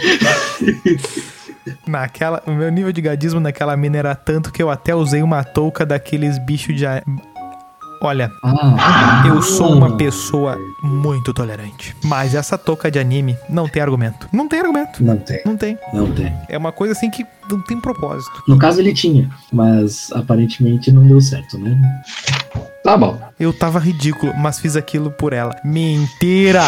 Naquela, 1.88 2.44
o 2.46 2.52
meu 2.52 2.70
nível 2.70 2.92
de 2.92 3.02
gadismo 3.02 3.40
naquela 3.40 3.76
mina 3.76 3.98
era 3.98 4.16
tanto 4.16 4.52
que 4.52 4.62
eu 4.62 4.70
até 4.70 4.94
usei 4.96 5.22
uma 5.24 5.44
touca 5.44 5.86
daqueles 5.86 6.38
bichos 6.38 6.76
de. 6.76 6.86
Olha, 8.06 8.32
Ah, 8.44 9.24
eu 9.28 9.42
sou 9.42 9.74
uma 9.76 9.98
pessoa 9.98 10.60
muito 10.84 11.34
tolerante. 11.34 11.96
Mas 12.04 12.36
essa 12.36 12.56
touca 12.56 12.92
de 12.92 13.00
anime 13.00 13.36
não 13.50 13.68
tem 13.68 13.82
argumento. 13.82 14.30
Não 14.32 14.48
tem 14.48 14.60
argumento. 14.60 15.04
Não 15.04 15.18
tem, 15.18 15.42
Não 15.44 15.58
tem. 15.58 15.76
não 15.92 16.12
tem. 16.12 16.32
É 16.48 16.56
uma 16.56 16.72
coisa 16.72 16.92
assim 16.94 17.10
que 17.10 17.26
não 17.50 17.60
tem 17.64 17.82
propósito. 17.82 18.44
No 18.48 18.60
caso 18.60 18.80
ele 18.80 18.94
tinha, 18.94 19.28
mas 19.52 20.12
aparentemente 20.12 20.92
não 20.92 21.04
deu 21.08 21.20
certo, 21.20 21.58
né? 21.58 21.76
Tá 22.86 22.96
bom. 22.96 23.20
Eu 23.40 23.52
tava 23.52 23.80
ridículo, 23.80 24.32
mas 24.38 24.60
fiz 24.60 24.76
aquilo 24.76 25.10
por 25.10 25.34
ela. 25.34 25.56
Mentira! 25.66 26.62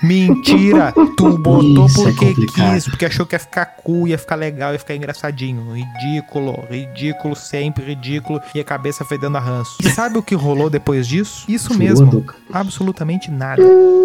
Mentira! 0.00 0.92
Tu 1.16 1.38
botou 1.38 1.86
Isso 1.86 2.00
é 2.02 2.04
porque 2.12 2.26
complicado. 2.26 2.74
quis, 2.74 2.84
porque 2.88 3.04
achou 3.04 3.26
que 3.26 3.34
ia 3.34 3.38
ficar 3.40 3.66
cool, 3.66 4.06
ia 4.06 4.16
ficar 4.16 4.36
legal, 4.36 4.72
ia 4.72 4.78
ficar 4.78 4.94
engraçadinho. 4.94 5.72
Ridículo, 5.72 6.62
ridículo, 6.70 7.34
sempre 7.34 7.84
ridículo. 7.84 8.40
E 8.54 8.60
a 8.60 8.64
cabeça 8.64 9.04
fedendo 9.04 9.36
a 9.36 9.40
ranço. 9.40 9.78
E 9.82 9.90
sabe 9.90 10.16
o 10.16 10.22
que 10.22 10.36
rolou 10.36 10.70
depois 10.70 11.08
disso? 11.08 11.44
Isso 11.48 11.74
mesmo. 11.74 12.24
Absolutamente 12.52 13.32
nada. 13.32 13.62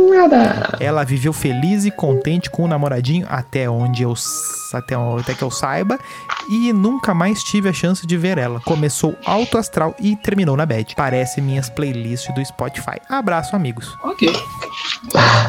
Nada. 0.09 0.77
Ela 0.79 1.03
viveu 1.03 1.31
feliz 1.33 1.85
e 1.85 1.91
contente 1.91 2.49
com 2.49 2.63
o 2.63 2.67
namoradinho 2.67 3.27
até 3.29 3.69
onde 3.69 4.01
eu 4.01 4.15
até, 4.73 4.95
até 4.95 5.33
que 5.33 5.41
eu 5.43 5.51
saiba 5.51 5.99
e 6.49 6.71
nunca 6.73 7.13
mais 7.13 7.43
tive 7.43 7.69
a 7.69 7.73
chance 7.73 8.05
de 8.05 8.17
ver 8.17 8.37
ela. 8.37 8.59
Começou 8.61 9.15
alto 9.25 9.57
astral 9.57 9.95
e 9.99 10.15
terminou 10.15 10.55
na 10.55 10.65
bad. 10.65 10.78
Parece 10.95 11.41
minhas 11.41 11.69
playlists 11.69 12.33
do 12.33 12.43
Spotify. 12.45 12.97
Abraço, 13.09 13.55
amigos. 13.55 13.95
Ok. 14.03 14.31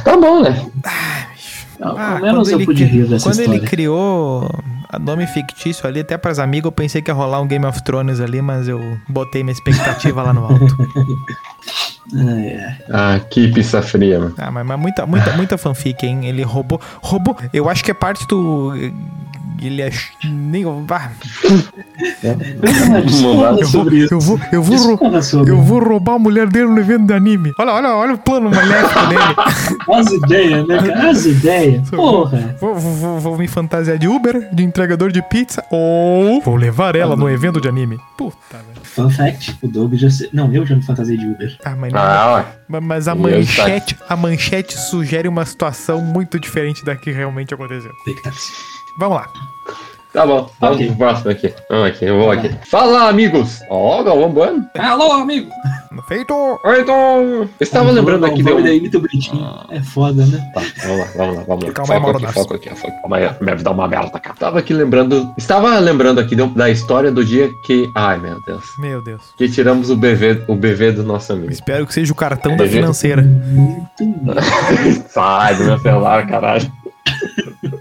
Tá 0.04 0.16
bom, 0.16 0.42
né? 0.42 0.66
Não, 1.78 1.96
Ah, 1.96 2.12
Ao 2.12 2.20
menos 2.20 2.48
quando 2.48 2.50
eu 2.50 2.56
ele 2.58 2.64
pude 2.66 2.84
cri- 2.84 2.92
rir 2.98 3.06
dessa 3.08 3.28
Quando 3.30 3.40
ele 3.40 3.60
criou 3.60 4.46
a 4.88 4.98
nome 4.98 5.26
fictício 5.26 5.86
ali, 5.86 6.00
até 6.00 6.18
pras 6.18 6.38
amigas, 6.38 6.66
eu 6.66 6.72
pensei 6.72 7.00
que 7.00 7.10
ia 7.10 7.14
rolar 7.14 7.40
um 7.40 7.46
Game 7.46 7.64
of 7.64 7.82
Thrones 7.82 8.20
ali, 8.20 8.42
mas 8.42 8.68
eu 8.68 8.98
botei 9.08 9.42
minha 9.42 9.52
expectativa 9.52 10.22
lá 10.22 10.32
no 10.32 10.44
alto. 10.44 10.76
Ai, 12.14 12.56
ai. 12.58 12.76
Ah, 12.90 13.20
que 13.20 13.48
pizza 13.48 13.80
fria, 13.80 14.18
mano. 14.18 14.34
Ah, 14.36 14.50
mas, 14.50 14.66
mas 14.66 14.78
muita, 14.78 15.06
muita, 15.06 15.32
muita 15.36 15.56
fanfic, 15.56 16.04
hein? 16.04 16.26
Ele 16.26 16.42
roubou. 16.42 16.80
Roubou. 17.00 17.36
Eu 17.52 17.68
acho 17.68 17.82
que 17.84 17.90
é 17.90 17.94
parte 17.94 18.26
do. 18.26 18.72
Ele 19.62 19.82
é. 19.82 19.90
Nem. 20.24 20.64
Ah, 20.90 21.10
Ah, 22.22 23.56
Eu 23.58 23.66
sobre 23.66 23.96
isso. 23.98 24.14
eu 24.14 24.20
vou. 24.20 24.40
Eu 24.52 24.62
vou. 24.62 24.76
rou- 24.76 24.90
Discorra 24.92 25.22
sobre 25.22 25.50
Eu 25.52 25.60
vou 25.60 25.82
roubar 25.82 26.14
a 26.14 26.18
mulher 26.18 26.46
dele 26.48 26.66
no 26.68 26.78
evento 26.78 27.06
de 27.06 27.12
anime. 27.14 27.52
Olha, 27.58 27.72
olha, 27.72 27.88
olha 27.94 28.14
o 28.14 28.18
plano 28.18 28.50
maléfico 28.50 29.06
dele. 29.06 29.20
As 29.92 30.06
ideias, 30.12 30.66
né? 30.68 30.78
As 31.10 31.24
ideias. 31.26 31.90
Porra. 31.90 32.56
Vou, 32.60 32.74
vou- 32.74 32.94
vou- 32.94 33.20
vou 33.20 33.38
me 33.38 33.48
fantasiar 33.48 33.98
de 33.98 34.08
Uber, 34.08 34.48
de 34.54 34.62
entregador 34.64 35.10
de 35.12 35.22
pizza, 35.22 35.62
ou 35.70 36.40
vou 36.40 36.56
levar 36.56 36.96
ela 36.96 37.16
no 37.16 37.28
evento 37.28 37.60
de 37.60 37.68
anime. 37.68 37.98
Puta, 38.16 38.36
velho. 38.52 38.80
Fun 38.82 39.08
fact, 39.10 39.56
o 39.62 39.68
Doug 39.68 39.94
já... 39.94 40.10
Se... 40.10 40.28
Não, 40.32 40.52
eu 40.52 40.66
já 40.66 40.74
me 40.74 40.82
fantasiei 40.82 41.16
de 41.16 41.26
Uber. 41.26 41.56
Ah, 41.64 41.76
mas, 41.78 41.94
Ah, 41.94 42.34
ué. 42.36 42.44
mas- 42.68 42.82
mas 42.82 43.08
a 43.08 43.12
Eu 43.12 43.16
manchete, 43.16 43.96
a 44.08 44.16
manchete 44.16 44.76
sugere 44.76 45.28
uma 45.28 45.44
situação 45.44 46.00
muito 46.00 46.40
diferente 46.40 46.84
da 46.84 46.96
que 46.96 47.10
realmente 47.12 47.54
aconteceu. 47.54 47.92
Fake 48.04 48.22
taxi. 48.22 48.50
Vamos 49.00 49.16
lá. 49.16 49.26
Tá 50.12 50.26
bom, 50.26 50.50
vamos 50.60 50.76
Ok. 50.76 50.88
pro 50.88 50.96
próximo 50.96 51.30
aqui. 51.30 51.54
Vamos 51.70 51.86
aqui, 51.86 52.04
eu 52.04 52.18
vou 52.18 52.30
aqui. 52.32 52.50
Fala, 52.68 53.08
amigos! 53.08 53.60
Ó, 53.70 54.02
Galvão 54.02 54.28
Bueno. 54.30 54.66
Alô, 54.76 55.12
amigo. 55.12 55.48
Feito! 56.08 56.34
Oi, 56.64 56.80
então. 56.80 57.22
Eu 57.42 57.48
estava 57.60 57.90
lembrando 57.92 58.26
aqui 58.26 58.38
de 58.38 58.42
de 58.42 58.52
um. 58.52 58.62
daí 58.62 58.80
muito 58.80 58.98
bonitinho. 59.00 59.48
É 59.70 59.80
foda, 59.80 60.26
né? 60.26 60.50
Tá, 60.52 60.60
vamos 60.84 60.98
lá, 60.98 61.06
vamos 61.16 61.36
lá, 61.36 61.42
vamos 61.46 61.64
lá. 61.64 61.72
Calma 61.72 61.94
aí, 61.94 62.00
foco 62.00 62.16
aqui, 62.18 62.32
foco 62.34 62.54
aqui, 62.54 62.68
foco. 62.70 63.00
Calma 63.02 63.16
aí, 63.18 63.30
minha 63.40 63.54
vida 63.56 63.70
é 63.70 63.72
uma 63.72 63.86
merda, 63.88 64.18
cara. 64.18 64.36
Tava 64.36 64.58
aqui 64.58 64.74
lembrando. 64.74 65.32
Estava 65.38 65.78
lembrando 65.78 66.18
aqui 66.20 66.34
da 66.34 66.68
história 66.68 67.12
do 67.12 67.24
dia 67.24 67.48
que. 67.64 67.88
Ai, 67.94 68.18
meu 68.18 68.40
Deus. 68.44 68.64
Meu 68.80 69.00
Deus. 69.00 69.22
Que 69.38 69.48
tiramos 69.48 69.90
o 69.90 69.96
BV, 69.96 70.42
o 70.48 70.56
BV 70.56 70.90
do 70.92 71.04
nosso 71.04 71.32
amigo. 71.32 71.52
Espero 71.52 71.86
que 71.86 71.94
seja 71.94 72.12
o 72.12 72.16
cartão 72.16 72.56
da 72.56 72.64
Ele- 72.64 72.72
financeira. 72.74 73.22
Muito 73.22 74.04
bom. 74.04 74.34
Sai 75.08 75.54
do 75.54 75.64
meu 75.64 75.78
celular, 75.78 76.26
caralho. 76.26 76.70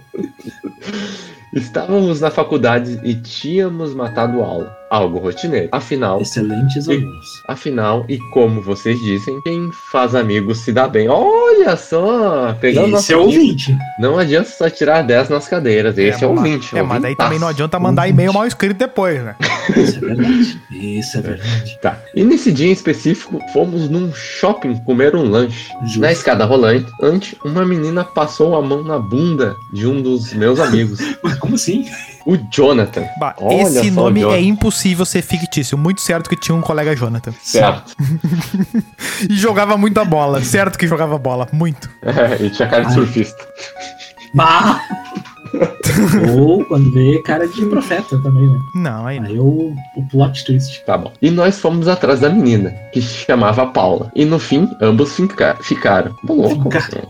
Estávamos 1.54 2.22
na 2.22 2.30
faculdade 2.30 3.00
e 3.04 3.16
tínhamos 3.16 3.94
matado 3.94 4.44
aula. 4.44 4.79
Algo 4.90 5.20
rotineiro. 5.20 5.70
Afinal, 5.72 6.20
Excelentes 6.22 6.88
E- 6.88 6.92
alunos. 6.94 7.44
afinal, 7.48 8.06
e 8.10 8.18
como 8.32 8.60
vocês 8.62 9.00
dizem, 9.00 9.40
quem 9.42 9.70
faz 9.92 10.16
amigos 10.16 10.60
se 10.60 10.72
dá 10.72 10.88
bem. 10.88 11.08
Olha 11.08 11.76
só! 11.78 12.54
Pegando 12.60 12.98
Esse 12.98 13.14
é 13.14 13.18
dica. 13.18 13.26
ouvinte. 13.28 13.78
Não 14.00 14.18
adianta 14.18 14.50
só 14.50 14.70
tirar 14.70 15.04
10 15.04 15.30
nas 15.30 15.48
cadeiras. 15.48 15.98
Esse 15.98 16.24
é, 16.24 16.28
mas- 16.28 16.38
ouvinte. 16.38 16.78
É, 16.78 16.82
mas 16.82 17.02
daí 17.02 17.16
também 17.16 17.38
não 17.38 17.48
adianta 17.48 17.80
mandar 17.80 18.08
e-mail 18.08 18.34
mal 18.34 18.48
escrito 18.48 18.78
depois, 18.78 19.22
né? 19.24 19.36
Isso 19.78 19.98
é 19.98 20.00
verdade. 20.00 20.62
Isso 20.72 21.18
é 21.18 21.22
verdade. 21.22 21.80
Tá. 21.82 22.00
E 22.16 22.24
nesse 22.24 22.52
dia 22.52 22.68
em 22.68 22.72
específico, 22.72 23.40
fomos 23.54 23.90
num 23.90 24.12
shopping 24.14 24.76
comer 24.86 25.16
um 25.16 25.24
lanche. 25.30 25.70
Justo. 25.84 26.00
Na 26.00 26.12
escada 26.12 26.46
rolante, 26.46 26.88
ante, 27.04 27.38
uma 27.46 27.64
menina 27.64 28.04
passou 28.04 28.56
a 28.56 28.62
mão 28.62 28.84
na 28.84 28.98
bunda 28.98 29.56
de 29.72 29.86
um 29.86 30.02
dos 30.02 30.34
meus 30.34 30.60
amigos, 30.60 31.00
Mas 31.24 31.38
como 31.38 31.54
assim? 31.56 31.86
O 32.26 32.38
Jonathan. 32.52 33.06
Bah, 33.20 33.36
Olha 33.40 33.62
esse 33.64 33.90
só, 33.90 34.02
nome 34.02 34.22
Jonathan. 34.22 34.38
é 34.38 34.42
impossível 34.42 35.06
ser 35.06 35.22
fictício. 35.22 35.78
Muito 35.78 36.02
certo 36.02 36.30
que 36.30 36.36
tinha 36.36 36.56
um 36.56 36.62
colega 36.62 36.96
Jonathan. 36.96 37.34
Certo. 37.42 37.96
E 39.30 39.36
jogava 39.36 39.78
muita 39.78 40.06
bola. 40.06 40.42
Certo 40.44 40.78
que 40.80 40.88
jogava 40.88 41.18
bola. 41.18 41.48
Muito. 41.52 41.90
É, 42.04 42.44
e 42.44 42.50
tinha 42.50 42.68
cara 42.68 42.84
de 42.84 42.90
Ai. 42.90 42.94
surfista. 42.94 43.48
Bah! 44.34 44.82
Ou 46.38 46.64
quando 46.66 46.92
vê 46.92 47.22
cara 47.24 47.48
de 47.48 47.66
profeta 47.66 48.18
também, 48.22 48.48
né? 48.48 48.60
Não, 48.76 49.06
aí. 49.08 49.20
Aí 49.20 49.40
o, 49.40 49.76
o 49.96 50.08
plot 50.10 50.46
twist. 50.46 50.84
Tá 50.86 50.98
bom. 50.98 51.12
E 51.22 51.30
nós 51.32 51.60
fomos 51.60 51.88
atrás 51.88 52.20
da 52.20 52.30
menina, 52.30 52.70
que 52.94 53.02
se 53.02 53.26
chamava 53.26 53.66
Paula. 53.68 54.12
E 54.16 54.26
no 54.26 54.38
fim, 54.40 54.70
ambos 54.82 55.16
finca- 55.16 55.58
ficaram. 55.62 56.16
Louco. 56.24 56.70
Finca. 56.72 57.08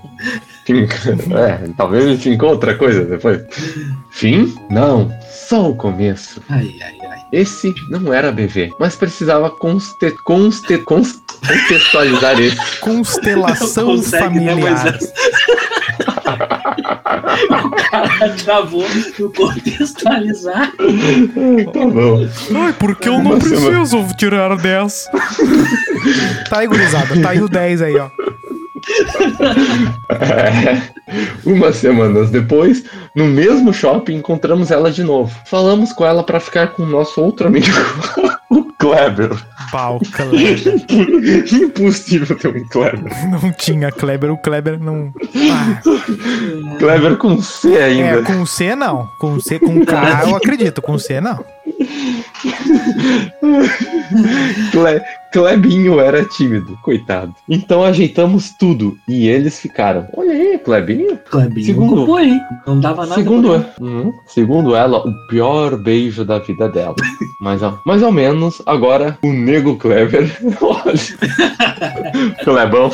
É, 0.74 1.70
talvez 1.78 2.06
ele 2.06 2.18
fincou 2.18 2.50
outra 2.50 2.76
coisa 2.76 3.04
depois. 3.06 3.42
Fim? 4.12 4.54
Não. 4.70 5.12
Só 5.32 5.70
o 5.70 5.76
começo. 5.76 6.42
Ai, 6.50 6.76
ai, 6.82 6.98
ai. 7.10 7.20
Esse 7.32 7.74
não 7.90 8.12
era 8.14 8.32
BV, 8.32 8.72
mas 8.80 8.96
precisava 8.96 9.50
conste, 9.52 10.12
conste, 10.24 10.78
cons- 10.80 11.22
contextualizar 11.48 12.40
esse. 12.40 12.80
Constelação 12.80 13.86
Consegue, 13.98 14.40
né, 14.40 14.52
familiar. 14.52 14.84
Moisés? 14.84 15.14
o 17.64 17.70
cara 17.72 18.30
travou 18.44 18.86
no 19.20 19.32
contextualizar. 19.32 20.72
Tá 20.72 21.86
bom. 21.86 22.28
Ai, 22.64 22.74
porque 22.78 23.10
eu 23.10 23.14
não 23.22 23.32
Uma 23.34 23.42
semana. 23.42 23.80
preciso 23.80 24.08
tirar 24.16 24.56
10. 24.58 25.08
tá 26.50 26.60
aí, 26.60 26.68
gurizada. 26.68 27.22
Tá 27.22 27.30
aí 27.32 27.42
o 27.42 27.48
10 27.50 27.82
aí, 27.82 27.96
ó. 27.98 28.10
É. 30.10 30.82
Umas 31.46 31.78
semanas 31.78 32.30
depois, 32.30 32.84
no 33.16 33.26
mesmo 33.26 33.74
shopping, 33.74 34.16
encontramos 34.16 34.70
ela 34.72 34.92
de 34.92 35.04
novo. 35.04 35.36
Falamos 35.46 35.92
com 35.94 36.06
ela 36.06 36.24
pra 36.24 36.40
ficar 36.40 36.68
com 36.70 36.84
o 36.84 36.86
nosso 36.86 37.22
outro 37.22 37.48
amigo, 37.48 37.68
o 38.50 38.64
Kleber. 38.74 39.30
Pau, 39.72 40.00
Kleber. 40.12 40.60
Impossível 41.54 42.36
ter 42.38 42.48
um 42.50 42.68
Kleber. 42.68 43.12
Não 43.30 43.52
tinha 43.54 43.92
Kleber. 43.92 44.32
O 44.32 44.38
Kleber 44.38 44.80
não. 44.80 45.12
Ah, 45.52 45.82
Kleber 46.80 47.18
com 47.18 47.42
C 47.42 47.76
é, 47.76 47.84
ainda. 47.86 48.24
com 48.24 48.46
C 48.46 48.76
não. 48.76 49.08
Com 49.20 49.40
C, 49.40 49.60
com 49.60 49.86
K 49.86 50.24
eu 50.28 50.36
acredito. 50.36 50.82
Com 50.82 50.98
C 51.00 51.20
não. 51.22 51.44
Cle- 54.72 55.02
Klebinho 55.32 56.00
era 56.00 56.26
tímido, 56.26 56.78
coitado. 56.82 57.34
Então 57.48 57.84
ajeitamos 57.84 58.52
tudo 58.60 58.98
e 59.08 59.28
eles 59.28 59.60
ficaram. 59.60 60.08
Olha 60.16 60.32
aí, 60.32 60.58
Klebinho. 60.58 61.18
Clebinho 61.30 61.66
Segundo- 61.66 61.98
ocupou, 62.00 62.20
hein? 62.20 62.40
Não 62.66 62.80
dava 62.80 63.04
nada. 63.06 63.16
Segundo, 63.22 63.50
pra- 63.60 63.70
Uhum. 63.86 64.12
segundo 64.28 64.76
ela, 64.76 64.98
o 64.98 65.28
pior 65.28 65.78
beijo 65.78 66.26
da 66.26 66.40
vida 66.40 66.68
dela. 66.68 66.96
Mas, 67.40 67.62
ao- 67.64 67.80
mais 67.86 68.02
ou 68.04 68.12
menos, 68.12 68.62
agora 68.66 69.18
o 69.24 69.32
nego 69.32 69.78
Kleber. 69.78 70.36
Olha. 70.62 70.94
Klebão. 72.44 72.92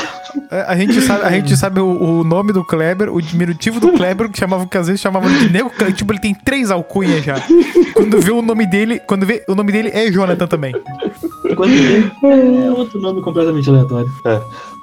É, 0.51 0.61
A 0.67 0.75
gente 0.75 1.01
sabe, 1.01 1.23
a 1.23 1.31
gente 1.31 1.55
sabe 1.57 1.79
o, 1.79 1.87
o 2.19 2.23
nome 2.23 2.51
do 2.53 2.63
Kleber, 2.63 3.11
o 3.13 3.21
diminutivo 3.21 3.79
do 3.79 3.91
Kleber, 3.93 4.29
que 4.29 4.37
chamavam 4.37 4.67
que 4.67 4.77
às 4.77 4.87
vezes 4.87 5.01
chamavam 5.01 5.29
de 5.31 5.49
Nego 5.49 5.69
Cle- 5.69 5.93
Tipo, 5.93 6.11
ele 6.13 6.19
tem 6.19 6.33
três 6.35 6.69
alcunhas 6.69 7.23
já. 7.23 7.35
Quando 7.93 8.19
vê 8.19 8.31
o 8.31 8.41
nome 8.41 8.65
dele, 8.67 8.99
quando 9.07 9.25
vê 9.25 9.43
o 9.47 9.55
nome 9.55 9.71
dele 9.71 9.89
é 9.93 10.11
Jonathan 10.11 10.47
também. 10.47 10.73
É 12.24 12.71
outro 12.71 13.00
nome 13.00 13.21
completamente 13.21 13.69
aleatório. 13.69 14.12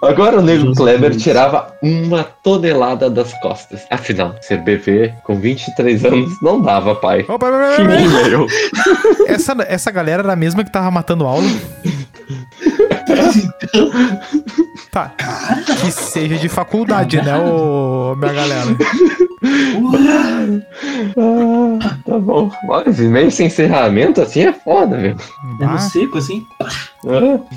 Agora 0.02 0.38
o 0.38 0.42
nego 0.42 0.72
Kleber 0.74 1.14
tirava 1.16 1.72
uma 1.82 2.24
tonelada 2.24 3.08
das 3.10 3.32
costas. 3.40 3.82
Afinal, 3.90 4.34
ser 4.40 4.58
bebê 4.58 5.14
com 5.24 5.38
23 5.38 6.04
anos 6.04 6.40
não 6.42 6.60
dava, 6.60 6.94
pai. 6.94 7.24
Opa, 7.28 7.38
pera, 7.38 7.58
pera, 7.58 7.76
Que 7.76 7.84
pera. 7.84 8.00
nem 8.00 8.32
eu. 8.32 8.46
Essa, 9.26 9.54
essa 9.68 9.90
galera 9.90 10.22
era 10.22 10.32
a 10.32 10.36
mesma 10.36 10.64
que 10.64 10.72
tava 10.72 10.90
matando 10.90 11.24
aula? 11.26 11.46
Tá. 14.90 15.12
Que 15.80 15.90
seja 15.90 16.36
de 16.36 16.48
faculdade, 16.50 17.16
né, 17.22 17.34
ô 17.38 18.14
minha 18.14 18.32
galera? 18.32 18.76
Ah, 21.16 21.96
tá 22.04 22.18
bom. 22.18 22.50
Mas 22.64 22.98
meio 23.00 23.30
sem 23.30 23.46
encerramento 23.46 24.20
assim 24.20 24.42
é 24.42 24.52
foda, 24.52 24.96
meu. 24.96 25.16
É 25.60 25.66
no 25.66 25.78
seco, 25.78 26.18
assim? 26.18 26.44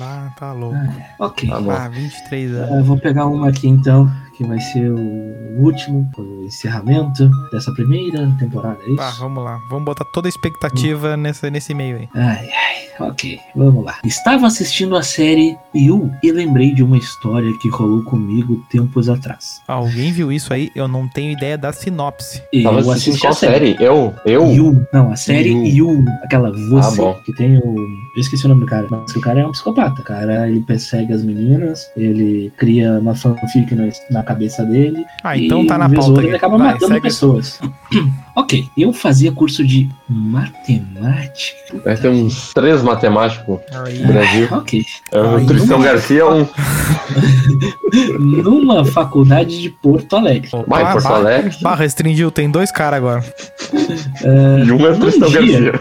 Ah, 0.00 0.32
tá 0.38 0.52
louco. 0.52 0.76
Ok. 1.18 1.48
tá 1.48 1.60
bom. 1.60 1.70
Ah, 1.70 1.88
23 1.88 2.54
anos. 2.54 2.70
Eu 2.78 2.84
vou 2.84 2.98
pegar 2.98 3.26
uma 3.26 3.48
aqui 3.48 3.68
então, 3.68 4.10
que 4.36 4.44
vai 4.44 4.60
ser 4.60 4.90
o 4.90 5.62
último, 5.62 6.08
o 6.18 6.44
encerramento 6.44 7.30
dessa 7.50 7.72
primeira 7.72 8.30
temporada, 8.38 8.78
é 8.82 8.88
isso? 8.88 8.96
Tá, 8.96 9.10
vamos 9.18 9.42
lá. 9.42 9.58
Vamos 9.70 9.84
botar 9.84 10.04
toda 10.12 10.28
a 10.28 10.30
expectativa 10.30 11.16
nessa, 11.16 11.50
nesse 11.50 11.72
meio 11.74 11.96
aí. 11.96 12.08
Ai, 12.14 12.48
ai, 12.50 13.08
ok, 13.08 13.38
vamos 13.54 13.84
lá. 13.84 13.96
Estava 14.04 14.46
assistindo 14.46 14.96
a 14.96 15.02
série 15.02 15.56
You 15.74 16.10
e 16.22 16.30
lembrei 16.32 16.74
de 16.74 16.82
uma 16.82 16.98
história 16.98 17.50
que 17.60 17.68
rolou 17.68 18.02
comigo 18.04 18.62
tempos 18.70 19.08
atrás. 19.08 19.60
Alguém 19.66 20.12
viu 20.12 20.30
isso 20.30 20.52
aí? 20.52 20.70
Eu 20.74 20.86
não 20.88 21.08
tenho 21.08 21.32
ideia 21.32 21.56
da 21.56 21.72
sinopse. 21.72 22.42
Tava 22.62 22.80
Eu 22.80 22.90
assistindo 22.90 22.92
assisti 22.92 23.20
qual 23.20 23.32
a 23.32 23.36
série. 23.36 23.72
série? 23.72 23.84
Eu? 23.84 24.14
Eu? 24.24 24.46
You. 24.52 24.86
Não, 24.92 25.10
a 25.12 25.16
série 25.16 25.50
You. 25.50 25.66
You. 25.94 26.04
Aquela 26.22 26.52
você. 26.52 27.02
Ah, 27.02 27.14
que 27.24 27.32
tem 27.34 27.56
o. 27.58 27.74
Eu 28.16 28.20
esqueci 28.20 28.44
o 28.46 28.48
nome 28.48 28.60
do 28.62 28.66
cara. 28.66 28.86
Mas 28.90 29.14
o 29.14 29.20
cara 29.20 29.40
é 29.40 29.46
um 29.46 29.52
psicopata. 29.52 30.00
O 30.00 30.04
cara, 30.04 30.48
ele 30.48 30.60
persegue 30.60 31.12
as 31.12 31.22
meninas, 31.22 31.90
ele 31.96 32.52
cria 32.56 32.98
uma 32.98 33.14
fanfic 33.14 33.74
na 34.10 34.22
cabeça 34.26 34.64
dele. 34.64 35.04
Ah, 35.22 35.36
então 35.38 35.66
tá 35.66 35.78
na 35.78 35.88
pauta. 35.88 36.22
Ele 36.22 36.34
acaba 36.36 36.58
Vai, 36.58 36.72
matando 36.72 36.88
segue. 36.88 37.00
pessoas. 37.00 37.60
ok, 38.36 38.66
eu 38.76 38.92
fazia 38.92 39.32
curso 39.32 39.64
de 39.64 39.88
matemática. 40.08 41.56
Deve 41.84 42.00
ter 42.02 42.08
uns 42.08 42.52
três 42.52 42.82
matemáticos 42.82 43.60
no 44.00 44.06
Brasil. 44.06 44.48
Ok. 44.50 44.84
É 45.12 45.20
o 45.20 45.36
Ai, 45.36 45.44
Tristão 45.46 45.78
não. 45.78 45.84
Garcia, 45.84 46.26
um. 46.28 46.46
Numa 48.42 48.84
faculdade 48.84 49.60
de 49.60 49.70
Porto 49.70 50.16
Alegre. 50.16 50.50
Vai, 50.66 50.92
Porto 50.92 51.06
Alegre. 51.06 51.56
Barra 51.62 51.76
restringiu, 51.76 52.30
tem 52.30 52.50
dois 52.50 52.70
caras 52.70 52.98
agora. 52.98 53.24
E 54.26 54.72
um 54.72 54.84
é 54.86 54.90
o 54.90 54.98
Tristão 54.98 55.28
dia. 55.28 55.40
Garcia. 55.40 55.80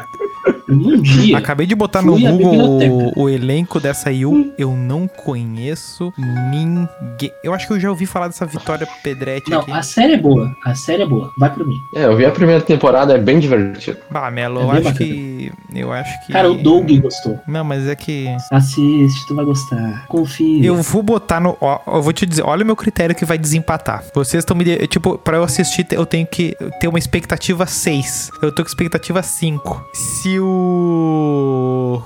Num 0.67 1.01
dia. 1.01 1.37
Acabei 1.37 1.65
de 1.67 1.75
botar 1.75 2.01
no 2.01 2.17
Google 2.19 2.79
o, 3.15 3.23
o 3.23 3.29
elenco 3.29 3.79
dessa 3.79 4.11
IU. 4.11 4.53
Eu 4.57 4.71
não 4.75 5.07
conheço 5.07 6.11
ninguém. 6.17 7.31
Eu 7.43 7.53
acho 7.53 7.67
que 7.67 7.73
eu 7.73 7.79
já 7.79 7.89
ouvi 7.89 8.05
falar 8.05 8.27
dessa 8.27 8.45
Vitória 8.45 8.87
Pedretti 9.03 9.49
Não, 9.51 9.59
aqui. 9.61 9.71
a 9.71 9.81
série 9.81 10.13
é 10.13 10.17
boa. 10.17 10.55
A 10.63 10.73
série 10.75 11.03
é 11.03 11.05
boa. 11.05 11.31
Vai 11.37 11.53
por 11.53 11.65
mim. 11.67 11.75
É, 11.95 12.05
eu 12.05 12.15
vi 12.15 12.25
a 12.25 12.31
primeira 12.31 12.61
temporada, 12.61 13.13
é 13.13 13.17
bem 13.17 13.39
divertido. 13.39 13.97
Bah, 14.09 14.29
Melo, 14.31 14.59
É 14.59 14.63
eu 14.63 14.71
acho 14.71 14.81
bacana. 14.83 14.97
que. 14.97 15.51
Eu 15.73 15.91
acho 15.91 16.25
que. 16.25 16.33
Cara, 16.33 16.49
o 16.51 16.55
Doug 16.55 16.89
gostou. 16.99 17.39
Não, 17.47 17.63
mas 17.63 17.87
é 17.87 17.95
que. 17.95 18.27
Assiste, 18.51 19.27
tu 19.27 19.35
vai 19.35 19.45
gostar. 19.45 20.05
Confia. 20.07 20.65
Eu 20.65 20.81
vou 20.81 21.03
botar 21.03 21.39
no. 21.39 21.57
Ó, 21.61 21.79
eu 21.87 22.01
vou 22.01 22.13
te 22.13 22.25
dizer, 22.25 22.43
olha 22.43 22.63
o 22.63 22.65
meu 22.65 22.75
critério 22.75 23.15
que 23.15 23.25
vai 23.25 23.37
desempatar. 23.37 24.03
Vocês 24.13 24.41
estão 24.41 24.55
me. 24.55 24.65
Tipo, 24.87 25.17
pra 25.17 25.37
eu 25.37 25.43
assistir, 25.43 25.85
eu 25.91 26.05
tenho 26.05 26.25
que 26.25 26.55
ter 26.79 26.87
uma 26.87 26.97
expectativa 26.99 27.65
6. 27.65 28.31
Eu 28.41 28.51
tô 28.53 28.63
com 28.63 28.67
expectativa 28.69 29.21
5. 29.21 29.85
Se 29.93 30.39
o. 30.39 30.54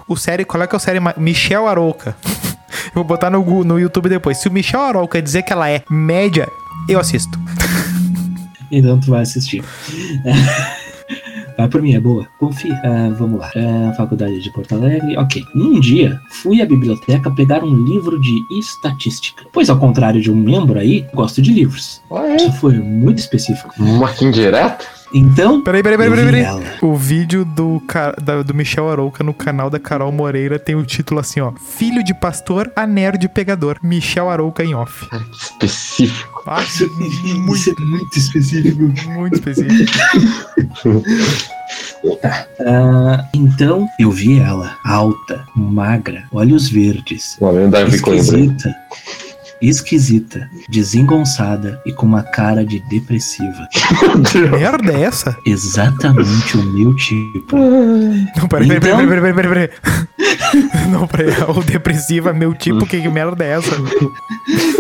O 0.08 0.16
série. 0.16 0.46
Qual 0.46 0.62
é 0.62 0.68
que 0.68 0.76
é 0.76 0.78
o 0.78 0.80
série? 0.80 1.00
Michel 1.18 1.68
Arouca. 1.68 2.16
eu 2.88 2.96
vou 2.96 3.04
botar 3.04 3.30
no, 3.30 3.64
no 3.64 3.80
YouTube 3.80 4.10
depois. 4.10 4.38
Se 4.38 4.48
o 4.48 4.52
Michel 4.52 4.82
Arouca 4.82 5.22
dizer 5.22 5.44
que 5.44 5.54
ela 5.54 5.70
é 5.70 5.84
média, 5.90 6.48
eu 6.88 7.00
assisto. 7.00 7.38
Então 8.72 9.00
tu 9.00 9.10
vai 9.10 9.24
assistir. 9.24 9.64
Vai 11.60 11.68
por 11.68 11.82
mim, 11.82 11.94
é 11.94 12.00
boa. 12.00 12.26
Confia. 12.40 12.74
Ah, 12.86 13.14
vamos 13.18 13.38
lá. 13.38 13.52
Ah, 13.54 13.94
Faculdade 13.98 14.40
de 14.40 14.50
Porto 14.54 14.76
Alegre. 14.76 15.18
Ok. 15.18 15.44
Um 15.54 15.78
dia, 15.78 16.18
fui 16.42 16.62
à 16.62 16.66
biblioteca 16.66 17.30
pegar 17.32 17.66
um 17.66 17.84
livro 17.84 18.18
de 18.18 18.42
estatística. 18.58 19.44
Pois, 19.52 19.70
ao 19.70 19.78
contrário 19.78 20.22
de 20.22 20.32
um 20.32 20.38
membro 20.38 20.80
aí, 20.80 21.06
gosto 21.14 21.42
de 21.42 21.52
livros. 21.52 22.02
Ah, 22.12 22.34
Isso 22.38 22.54
foi 22.54 22.76
muito 22.76 23.18
específico. 23.18 23.74
Uma 23.78 24.10
indireta? 24.22 24.86
Então, 25.14 25.62
Peraí, 25.64 25.82
peraí, 25.82 25.98
peraí, 25.98 26.16
peraí. 26.26 26.44
peraí. 26.46 26.78
O 26.82 26.96
vídeo 26.96 27.44
do, 27.44 27.82
da- 28.22 28.44
do 28.44 28.54
Michel 28.54 28.90
Arouca 28.90 29.24
no 29.24 29.34
canal 29.34 29.70
da 29.70 29.80
Carol 29.80 30.12
Moreira 30.12 30.60
tem 30.60 30.76
o 30.76 30.86
título 30.86 31.20
assim, 31.20 31.40
ó. 31.40 31.52
Filho 31.54 32.04
de 32.04 32.14
pastor 32.14 32.72
a 32.76 32.86
nerd 32.86 33.28
pegador. 33.30 33.78
Michel 33.82 34.30
Arouca 34.30 34.64
em 34.64 34.76
off. 34.76 35.08
Cara, 35.10 35.24
que 35.24 35.66
específico. 35.66 36.44
Ah, 36.46 36.62
Isso, 36.64 36.88
muito, 37.00 37.56
isso 37.56 37.70
é 37.72 37.82
muito 37.86 38.18
específico. 38.18 39.10
muito 39.12 39.36
específico. 39.36 39.92
Ah, 42.66 43.26
então, 43.34 43.88
eu 44.00 44.10
vi 44.12 44.40
ela, 44.40 44.78
alta, 44.86 45.46
magra, 45.56 46.24
olhos 46.32 46.70
verdes, 46.70 47.38
Uma 47.40 47.52
esquisita, 47.88 48.74
esquisita, 49.62 50.50
desengonçada 50.70 51.82
e 51.86 51.92
com 51.92 52.06
uma 52.06 52.24
cara 52.24 52.66
de 52.66 52.80
depressiva. 52.90 53.68
merda 54.58 54.92
é 54.94 55.02
essa? 55.02 55.36
Exatamente 55.46 56.58
o 56.58 56.64
meu 56.64 56.96
tipo. 56.96 57.58
Não, 57.58 58.48
peraí, 58.48 58.68
peraí, 58.68 58.78
Então- 58.78 59.08
peraí, 59.08 59.08
peraí, 59.08 59.34
peraí, 59.34 59.34
peraí, 59.34 59.68
peraí. 59.68 60.90
Não, 60.90 61.08
peraí. 61.08 61.30
O 61.56 61.62
depressivo 61.64 62.30
é 62.30 62.34
meu 62.34 62.54
tipo, 62.54 62.86
que 62.86 63.08
merda 63.10 63.44
é 63.44 63.58
essa? 63.58 63.76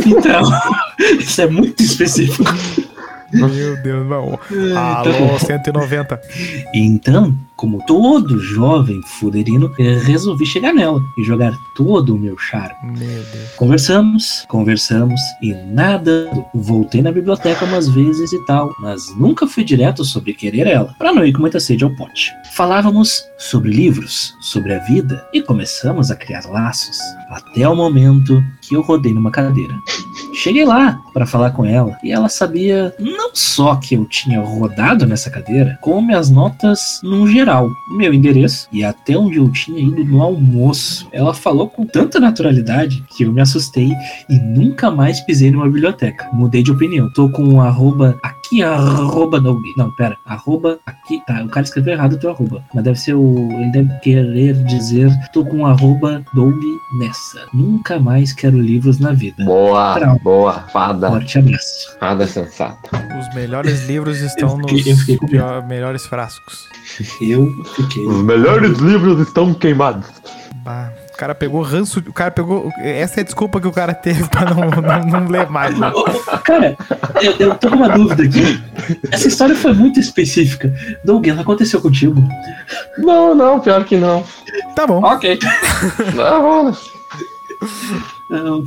Então, 0.05 0.41
isso 1.19 1.41
é 1.41 1.48
muito 1.48 1.81
específico. 1.83 2.43
Meu 3.33 3.81
Deus, 3.81 4.07
não. 4.07 4.39
Alô, 4.77 5.39
190. 5.39 6.20
Então, 6.74 7.35
como 7.55 7.83
todo 7.85 8.39
jovem 8.39 9.01
fuderino, 9.20 9.70
resolvi 10.03 10.46
chegar 10.46 10.74
nela 10.74 11.01
e 11.18 11.24
jogar 11.24 11.51
todo 11.75 12.15
o 12.15 12.18
meu 12.18 12.37
charme. 12.37 12.98
Meu 12.98 13.07
Deus. 13.07 13.51
Conversamos, 13.57 14.46
conversamos 14.48 15.20
e 15.42 15.53
nada. 15.53 16.29
Voltei 16.53 17.01
na 17.01 17.11
biblioteca 17.11 17.65
umas 17.65 17.89
vezes 17.89 18.31
e 18.31 18.46
tal, 18.46 18.74
mas 18.79 19.01
nunca 19.18 19.46
fui 19.46 19.63
direto 19.63 20.05
sobre 20.05 20.33
querer 20.33 20.68
ela, 20.68 20.96
pra 20.98 21.13
não 21.13 21.25
ir 21.25 21.33
com 21.33 21.42
muita 21.42 21.59
sede 21.59 21.83
ao 21.83 21.94
pote. 21.96 22.31
Falávamos 22.55 23.25
sobre 23.37 23.72
livros, 23.72 24.33
sobre 24.42 24.74
a 24.74 24.79
vida 24.79 25.25
e 25.33 25.42
começamos 25.42 26.09
a 26.11 26.15
criar 26.15 26.46
laços, 26.46 26.98
até 27.29 27.68
o 27.68 27.75
momento 27.75 28.42
que 28.61 28.75
eu 28.75 28.81
rodei 28.81 29.13
numa 29.13 29.31
cadeira. 29.31 29.75
Cheguei 30.33 30.63
lá 30.63 30.98
para 31.13 31.25
falar 31.25 31.51
com 31.51 31.65
ela 31.65 31.98
e 32.03 32.11
ela 32.11 32.29
sabia 32.29 32.94
não 33.20 33.32
só 33.34 33.75
que 33.75 33.96
eu 33.96 34.05
tinha 34.05 34.40
rodado 34.42 35.05
nessa 35.05 35.29
cadeira, 35.29 35.77
como 35.82 36.01
minhas 36.01 36.29
notas 36.29 37.01
num 37.03 37.27
geral, 37.27 37.70
meu 37.90 38.14
endereço 38.14 38.70
e 38.72 38.82
até 38.82 39.18
onde 39.18 39.38
eu 39.38 39.51
tinha 39.51 39.77
ido 39.77 40.05
no 40.05 40.22
almoço. 40.22 41.05
Ela 41.12 41.34
falou 41.34 41.70
com 41.70 41.86
tanta 41.86 42.18
naturalidade 42.18 43.03
que 43.10 43.24
eu 43.24 43.34
me 43.34 43.42
assustei 43.42 43.92
e 44.29 44.40
nunca 44.40 44.90
mais 44.90 45.20
pisei 45.20 45.51
numa 45.51 45.66
biblioteca. 45.66 46.29
Mudei 46.32 46.64
de 46.64 46.72
opinião. 46.72 47.12
Tô 47.12 47.29
com 47.29 47.44
um 47.44 47.60
arroba 47.60 48.18
aqui, 48.50 48.64
arroba 48.64 49.40
Doug. 49.40 49.62
Não, 49.77 49.90
pera. 49.92 50.18
Arroba 50.25 50.79
aqui. 50.85 51.22
Tá, 51.25 51.44
o 51.44 51.50
cara 51.50 51.66
escreveu 51.66 51.94
errado 51.94 52.14
o 52.14 52.18
teu 52.18 52.31
arroba. 52.31 52.64
Mas 52.74 52.83
deve 52.83 53.00
ser 53.00 53.14
o. 53.14 53.35
Ele 53.51 53.72
deve 53.72 54.00
querer 54.00 54.53
dizer. 54.66 55.09
Tô 55.33 55.46
com 55.46 55.66
arroba 55.66 56.24
Doug 56.33 56.55
nessa. 57.00 57.46
Nunca 57.53 58.00
mais 58.00 58.33
quero 58.33 58.59
livros 58.59 59.00
na 59.00 59.12
vida. 59.12 59.44
Boa, 59.46 60.18
boa. 60.24 60.53
Fada. 60.74 61.09
Forte 61.09 61.40
abraço. 61.40 61.98
Fada 62.00 62.27
sensata. 62.27 62.90
Os 63.20 63.35
melhores 63.35 63.85
livros 63.88 64.20
estão 64.22 64.50
Eu 64.50 64.57
nos 64.57 64.72
fiquei- 64.72 64.94
eu 64.94 64.98
fiquei 64.98 65.18
pior- 65.27 65.68
melhores 65.68 66.05
frascos. 66.05 66.68
Eu 67.22 67.48
fiquei. 67.75 68.05
Os 68.05 68.24
melhores 68.24 68.77
livros 68.79 69.20
estão 69.27 69.53
queimados. 69.53 70.07
Bah, 70.64 70.92
cara 71.20 71.36
pegou 71.36 71.62
ranço. 71.62 72.00
O 72.08 72.14
cara 72.14 72.32
pegou. 72.32 72.72
Essa 72.79 73.20
é 73.20 73.22
a 73.22 73.24
desculpa 73.25 73.60
que 73.60 73.68
o 73.68 73.74
cara 73.74 73.94
teve 73.94 74.25
pra 74.29 74.46
não, 74.46 74.70
não, 74.70 75.22
não 75.22 75.27
ler 75.29 75.50
mais. 75.50 75.75
Cara, 76.46 76.77
eu, 77.22 77.34
eu 77.38 77.55
tô 77.55 77.70
com 77.70 77.75
uma 77.75 77.90
dúvida 77.90 78.24
aqui. 78.24 78.64
Essa 79.12 79.27
história 79.27 79.53
foi 79.53 79.74
muito 79.74 80.00
específica. 80.00 80.74
Doug, 81.03 81.27
ela 81.27 81.42
aconteceu 81.42 81.82
contigo? 81.82 82.24
Não, 82.98 83.36
não, 83.36 83.60
pior 83.60 83.84
que 83.84 83.98
não. 83.98 84.24
Tá 84.75 84.88
bom. 84.88 85.03
Ok. 85.03 85.38
Não, 86.16 86.74
Ah, 88.32 88.53
o, 88.53 88.64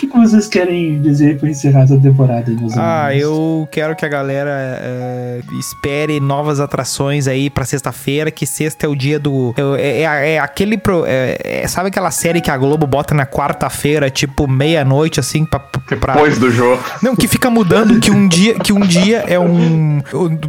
que, 0.00 0.06
o 0.06 0.10
que 0.10 0.18
vocês 0.18 0.46
querem 0.48 1.00
dizer 1.00 1.38
pra 1.38 1.48
encerrar 1.48 1.82
essa 1.82 1.98
temporada, 1.98 2.50
meus 2.52 2.76
Ah, 2.76 3.06
amigos? 3.08 3.22
eu 3.22 3.68
quero 3.70 3.94
que 3.94 4.04
a 4.04 4.08
galera 4.08 4.50
eh, 4.82 5.40
espere 5.58 6.20
novas 6.20 6.60
atrações 6.60 7.26
aí 7.28 7.50
pra 7.50 7.64
sexta-feira, 7.64 8.30
que 8.30 8.46
sexta 8.46 8.86
é 8.86 8.88
o 8.88 8.94
dia 8.96 9.18
do. 9.18 9.54
É, 9.78 10.02
é- 10.02 10.30
é 10.34 10.38
aquele. 10.38 10.78
Pro, 10.78 11.04
é- 11.06 11.36
é- 11.44 11.66
sabe 11.68 11.88
aquela 11.88 12.10
série 12.10 12.40
que 12.40 12.50
a 12.50 12.56
Globo 12.56 12.86
bota 12.86 13.14
na 13.14 13.26
quarta-feira, 13.26 14.08
tipo 14.10 14.48
meia-noite, 14.48 15.20
assim, 15.20 15.44
pra. 15.44 15.58
pra 15.60 16.14
depois 16.14 16.38
do 16.38 16.50
jogo. 16.50 16.82
não, 17.02 17.14
que 17.14 17.28
fica 17.28 17.50
mudando, 17.50 18.00
que 18.00 18.10
um 18.10 18.26
dia, 18.26 18.54
que 18.58 18.72
um 18.72 18.80
dia 18.80 19.24
é 19.26 19.38
um. 19.38 20.00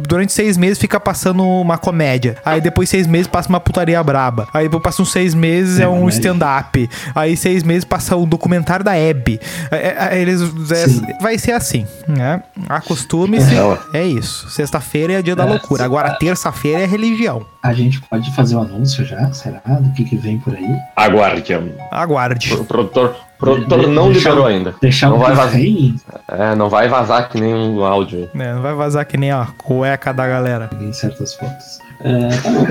Durante 0.08 0.32
seis 0.32 0.56
meses 0.56 0.78
fica 0.78 0.98
passando 0.98 1.42
uma 1.46 1.76
comédia. 1.78 2.36
Aí 2.44 2.60
depois 2.60 2.88
seis 2.88 3.06
meses 3.06 3.26
passa 3.26 3.48
uma 3.48 3.60
putaria 3.60 4.02
braba. 4.02 4.48
Aí 4.54 4.64
depois 4.64 4.82
passa 4.82 5.02
uns 5.02 5.12
seis 5.12 5.34
meses 5.34 5.78
é, 5.78 5.82
É, 5.84 5.88
um 5.88 6.08
stand-up. 6.08 6.88
Aí 7.14 7.36
seis 7.36 7.62
meses 7.62 7.84
passa 7.84 8.16
um 8.16 8.26
documentário 8.26 8.84
da 8.84 8.96
Hebe. 8.96 9.40
É, 9.70 10.16
é, 10.16 10.20
eles, 10.20 10.40
é, 10.42 11.22
vai 11.22 11.38
ser 11.38 11.52
assim, 11.52 11.86
né? 12.06 12.42
Acostume-se. 12.68 13.54
É. 13.94 14.00
É 14.00 14.04
isso. 14.04 14.48
Sexta-feira 14.50 15.14
é 15.14 15.22
dia 15.22 15.34
da 15.36 15.44
É, 15.44 15.48
loucura. 15.48 15.84
Agora 15.84 16.14
terça-feira 16.18 16.80
é 16.80 16.86
religião. 16.86 17.44
A 17.62 17.72
gente 17.72 18.00
pode 18.02 18.34
fazer 18.34 18.56
o 18.56 18.60
anúncio 18.60 19.04
já? 19.04 19.32
Será? 19.32 19.60
Do 19.64 19.92
que, 19.92 20.04
que 20.04 20.16
vem 20.16 20.38
por 20.38 20.54
aí? 20.54 20.76
Aguarde. 20.96 21.52
Aguarde. 21.90 22.48
produtor, 22.66 23.16
o 23.36 23.38
produtor 23.38 23.80
De- 23.80 23.86
não 23.86 24.10
deixa 24.12 24.28
liberou 24.30 24.46
ainda. 24.46 24.74
Deixar 24.80 25.10
Não 25.10 25.18
vai 25.18 25.34
vazar. 25.34 25.52
vem? 25.52 25.96
É, 26.28 26.54
não 26.54 26.68
vai 26.68 26.88
vazar 26.88 27.28
que 27.28 27.40
nem 27.40 27.54
o 27.54 27.84
áudio. 27.84 28.28
né? 28.34 28.54
Não 28.54 28.62
vai 28.62 28.74
vazar 28.74 29.04
que 29.06 29.16
nem 29.16 29.30
a 29.30 29.46
cueca 29.58 30.12
da 30.12 30.26
galera. 30.26 30.70
em 30.80 30.92
certas 30.92 31.34
fotos. 31.34 31.78
É, 32.04 32.28
tá 32.36 32.50
bom. 32.50 32.66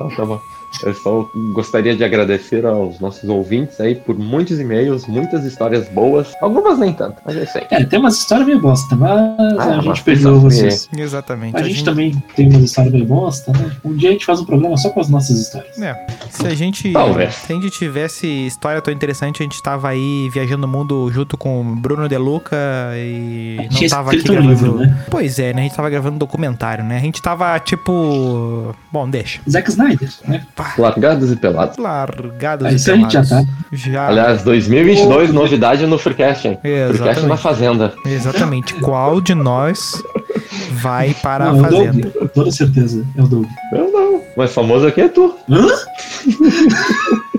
Ah, 0.00 0.08
tá 0.16 0.24
bom. 0.24 0.40
Eu 0.82 0.94
só 0.94 1.28
gostaria 1.54 1.96
de 1.96 2.04
agradecer 2.04 2.64
aos 2.66 3.00
nossos 3.00 3.28
ouvintes 3.28 3.80
aí 3.80 3.94
por 3.94 4.16
muitos 4.18 4.58
e-mails, 4.60 5.06
muitas 5.06 5.44
histórias 5.44 5.88
boas. 5.88 6.32
Algumas 6.40 6.78
nem 6.78 6.92
tanto, 6.92 7.16
mas 7.24 7.36
é 7.36 7.42
isso 7.44 7.58
aí. 7.58 7.66
É, 7.70 7.84
tem 7.84 7.98
umas 7.98 8.16
histórias 8.18 8.46
meio 8.46 8.60
bosta, 8.60 8.94
mas 8.96 9.10
Ah, 9.58 9.78
a 9.78 9.80
gente 9.80 10.02
perdoa 10.02 10.38
vocês. 10.38 10.88
Exatamente. 10.96 11.56
A 11.56 11.62
gente 11.62 11.84
também 11.84 12.12
tem 12.34 12.48
umas 12.48 12.62
histórias 12.62 12.92
meio 12.92 13.04
bosta, 13.06 13.52
né? 13.52 13.70
Um 13.84 13.94
dia 13.94 14.10
a 14.10 14.12
gente 14.12 14.24
faz 14.26 14.40
um 14.40 14.44
programa 14.44 14.76
só 14.76 14.90
com 14.90 15.00
as 15.00 15.08
nossas 15.08 15.38
histórias. 15.38 15.78
É, 15.80 16.06
se 16.30 16.46
a 16.46 16.54
gente, 16.54 16.92
Talvez. 16.92 17.34
se 17.34 17.52
a 17.52 17.56
gente 17.56 17.70
tivesse 17.70 18.26
história 18.46 18.80
tão 18.80 18.92
interessante, 18.92 19.42
a 19.42 19.44
gente 19.44 19.62
tava 19.62 19.88
aí 19.88 20.28
viajando 20.32 20.66
o 20.66 20.68
mundo 20.68 21.10
junto 21.12 21.36
com 21.36 21.60
o 21.60 21.64
Bruno 21.76 22.08
De 22.08 22.16
Luca 22.16 22.56
e 22.96 23.56
não 23.58 23.68
Tinha 23.68 23.90
tava 23.90 24.10
aqui 24.10 24.18
escrito 24.18 24.38
um 24.40 24.46
gravando. 24.46 24.66
livro, 24.78 24.78
né? 24.78 25.04
Pois 25.10 25.38
é, 25.38 25.52
né? 25.52 25.60
A 25.60 25.64
gente 25.64 25.74
tava 25.76 25.90
gravando 25.90 26.16
um 26.16 26.18
documentário, 26.18 26.84
né? 26.84 26.96
A 26.96 27.00
gente 27.00 27.20
tava 27.22 27.58
tipo. 27.58 28.74
Bom, 28.92 29.08
deixa. 29.08 29.40
Zack 29.48 29.68
Snyder, 29.70 30.10
né? 30.26 30.44
Largados 30.78 31.30
e 31.32 31.36
pelados. 31.36 31.76
Largados 31.76 32.66
Aí 32.66 32.74
e 32.74 32.78
gente 32.78 33.12
já 33.12 33.22
pelados. 33.22 33.28
tá. 33.30 33.44
Já. 33.72 34.08
Aliás, 34.08 34.42
2022, 34.42 35.32
novidade 35.32 35.86
no 35.86 35.98
Freecast, 35.98 36.48
hein? 36.48 36.58
Exatamente. 36.62 36.96
Freecast 36.98 37.26
na 37.26 37.36
Fazenda. 37.36 37.94
Exatamente. 38.04 38.74
Qual 38.74 39.20
de 39.20 39.34
nós 39.34 40.02
vai 40.72 41.14
para 41.22 41.46
Não, 41.52 41.52
a 41.52 41.56
é 41.64 41.68
o 41.68 41.70
Doug, 41.70 41.86
fazenda? 41.86 42.10
com 42.10 42.26
toda 42.28 42.50
certeza. 42.50 43.04
É 43.16 43.22
o 43.22 43.26
Doug. 43.26 43.46
Eu 43.72 43.90
não. 43.92 44.16
O 44.16 44.22
mais 44.36 44.52
famoso 44.52 44.86
aqui 44.86 45.00
é 45.00 45.08
tu. 45.08 45.34
Hã? 45.50 45.66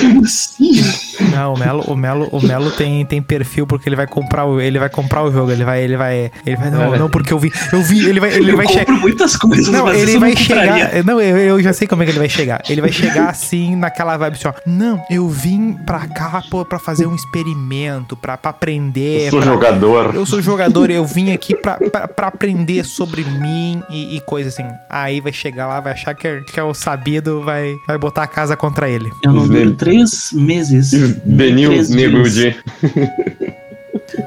Como 0.00 0.24
assim? 0.24 0.82
Não, 1.30 1.54
o 1.54 1.58
Melo, 1.58 1.82
o 1.86 1.96
Melo, 1.96 2.28
o 2.32 2.40
Melo 2.40 2.70
tem, 2.70 3.04
tem 3.04 3.22
perfil 3.22 3.66
porque 3.66 3.88
ele 3.88 3.96
vai 3.96 4.06
comprar 4.06 4.44
o, 4.44 4.60
ele 4.60 4.78
vai 4.78 4.88
comprar 4.88 5.22
o 5.22 5.32
jogo, 5.32 5.50
ele 5.50 5.64
vai, 5.64 5.82
ele 5.82 5.96
vai, 5.96 6.30
ele 6.44 6.56
vai 6.56 6.70
não, 6.70 6.96
não 6.96 7.08
porque 7.10 7.32
eu 7.32 7.38
vi, 7.38 7.52
eu 7.72 7.82
vi, 7.82 8.08
ele 8.08 8.20
vai, 8.20 8.32
ele 8.32 8.52
eu 8.52 8.56
vai 8.56 8.66
compro 8.66 8.80
chegar 8.80 9.00
muitas 9.00 9.36
coisas, 9.36 9.68
Não, 9.68 9.92
ele 9.92 10.18
vai 10.18 10.30
não 10.30 10.36
chegar. 10.36 11.04
Não, 11.04 11.20
eu, 11.20 11.36
eu 11.36 11.62
já 11.62 11.72
sei 11.72 11.86
como 11.88 12.02
é 12.02 12.06
que 12.06 12.12
ele 12.12 12.18
vai 12.18 12.28
chegar. 12.28 12.62
Ele 12.68 12.80
vai 12.80 12.92
chegar 12.92 13.28
assim, 13.30 13.76
naquela 13.76 14.16
vibe 14.16 14.34
assim, 14.34 14.48
ó. 14.48 14.52
Não, 14.66 15.02
eu 15.10 15.28
vim 15.28 15.72
pra 15.86 16.06
cá 16.06 16.42
pô, 16.50 16.64
pra 16.64 16.78
fazer 16.78 17.06
um 17.06 17.14
experimento, 17.14 18.16
pra, 18.16 18.36
pra 18.36 18.50
aprender. 18.50 19.26
Eu 19.26 19.30
sou 19.30 19.40
pra- 19.40 19.52
jogador. 19.52 20.14
Eu 20.14 20.26
sou 20.26 20.40
jogador, 20.42 20.90
eu 20.90 21.04
vim 21.04 21.32
aqui 21.32 21.54
pra, 21.54 21.76
pra, 21.76 22.08
pra 22.08 22.26
aprender 22.28 22.84
sobre 22.84 23.22
mim 23.24 23.82
e, 23.90 24.16
e 24.16 24.20
coisa 24.20 24.48
assim. 24.48 24.64
Aí 24.88 25.20
vai 25.20 25.32
chegar 25.32 25.66
lá, 25.66 25.80
vai 25.80 25.92
achar 25.92 26.14
que 26.14 26.26
é, 26.26 26.40
que 26.40 26.58
é 26.58 26.62
o 26.62 26.74
sabido, 26.74 27.42
vai, 27.42 27.74
vai 27.86 27.98
botar 27.98 28.22
a 28.22 28.26
casa 28.26 28.56
contra 28.56 28.88
ele. 28.88 29.10
Eu 29.24 29.32
não 29.32 29.44
Slim. 29.44 29.54
duro 29.64 29.74
três 29.74 30.30
meses. 30.32 30.92
Benil 31.24 31.82
de. 32.28 32.56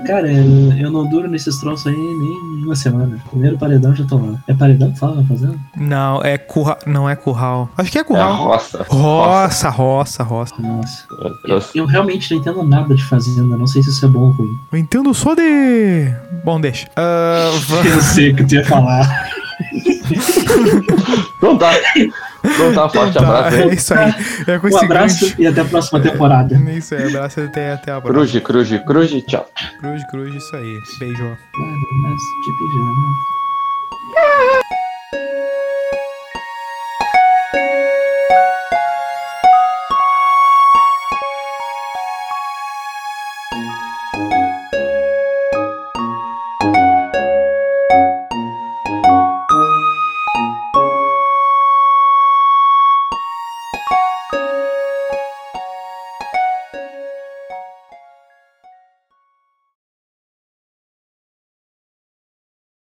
Cara, 0.05 0.31
eu, 0.31 0.73
eu 0.77 0.91
não 0.91 1.05
duro 1.09 1.27
nesses 1.29 1.57
troços 1.59 1.87
aí 1.87 1.93
nem 1.95 2.63
uma 2.65 2.75
semana. 2.75 3.17
Primeiro 3.29 3.57
paredão 3.57 3.93
já 3.95 4.05
tô 4.05 4.17
lá. 4.17 4.37
É 4.47 4.53
paredão 4.53 4.91
que 4.91 4.99
fala 4.99 5.15
na 5.21 5.27
fazenda? 5.27 5.55
Não, 5.75 6.21
é 6.23 6.37
curral. 6.37 6.77
Não 6.85 7.09
é 7.09 7.15
curral. 7.15 7.69
Acho 7.77 7.91
que 7.91 7.97
é 7.97 8.01
É 8.01 8.03
curral. 8.03 8.35
roça. 8.35 8.85
Roça, 8.89 9.69
roça, 9.69 10.23
roça. 10.23 10.53
Nossa. 10.59 11.03
Eu, 11.45 11.61
eu 11.75 11.85
realmente 11.85 12.31
não 12.31 12.39
entendo 12.39 12.63
nada 12.63 12.95
de 12.95 13.03
fazenda. 13.03 13.57
Não 13.57 13.67
sei 13.67 13.83
se 13.83 13.89
isso 13.89 14.05
é 14.05 14.09
bom 14.09 14.21
ou 14.27 14.31
ruim. 14.31 14.49
Eu 14.71 14.77
entendo 14.79 15.13
só 15.13 15.33
de. 15.35 16.13
Bom, 16.45 16.59
deixa. 16.59 16.87
Ah, 16.95 17.51
va- 17.67 17.85
Eu 17.87 18.01
sei 18.01 18.31
o 18.31 18.35
que 18.35 18.43
tu 18.45 18.55
ia 18.55 18.65
falar. 18.65 19.29
Então 21.37 21.57
tá. 21.57 21.71
Então 22.43 22.73
tá, 22.73 22.89
forte 22.89 23.13
Tá, 23.13 23.19
abraço 23.21 23.57
é 23.57 23.73
isso 23.73 23.93
aí. 23.93 24.13
É 24.47 24.59
com 24.59 24.67
Um 24.67 24.69
esse 24.69 24.85
abraço 24.85 25.35
e 25.39 25.47
até 25.47 25.61
a 25.61 25.65
próxima 25.65 25.99
temporada. 25.99 26.55
É 26.55 26.77
Isso 26.77 26.93
aí, 26.95 27.07
abraço 27.07 27.39
até, 27.39 27.73
até 27.73 27.91
a 27.91 28.01
próxima. 28.01 28.41
Cruz, 28.43 28.69
cruz, 28.69 28.83
cruz, 28.85 29.23
tchau. 29.25 29.49
Cruz, 29.79 30.03
cruz, 30.09 30.35
isso 30.35 30.55
aí. 30.55 30.79
Beijo. 30.99 31.23
De 31.23 32.51
pijama. 32.57 33.13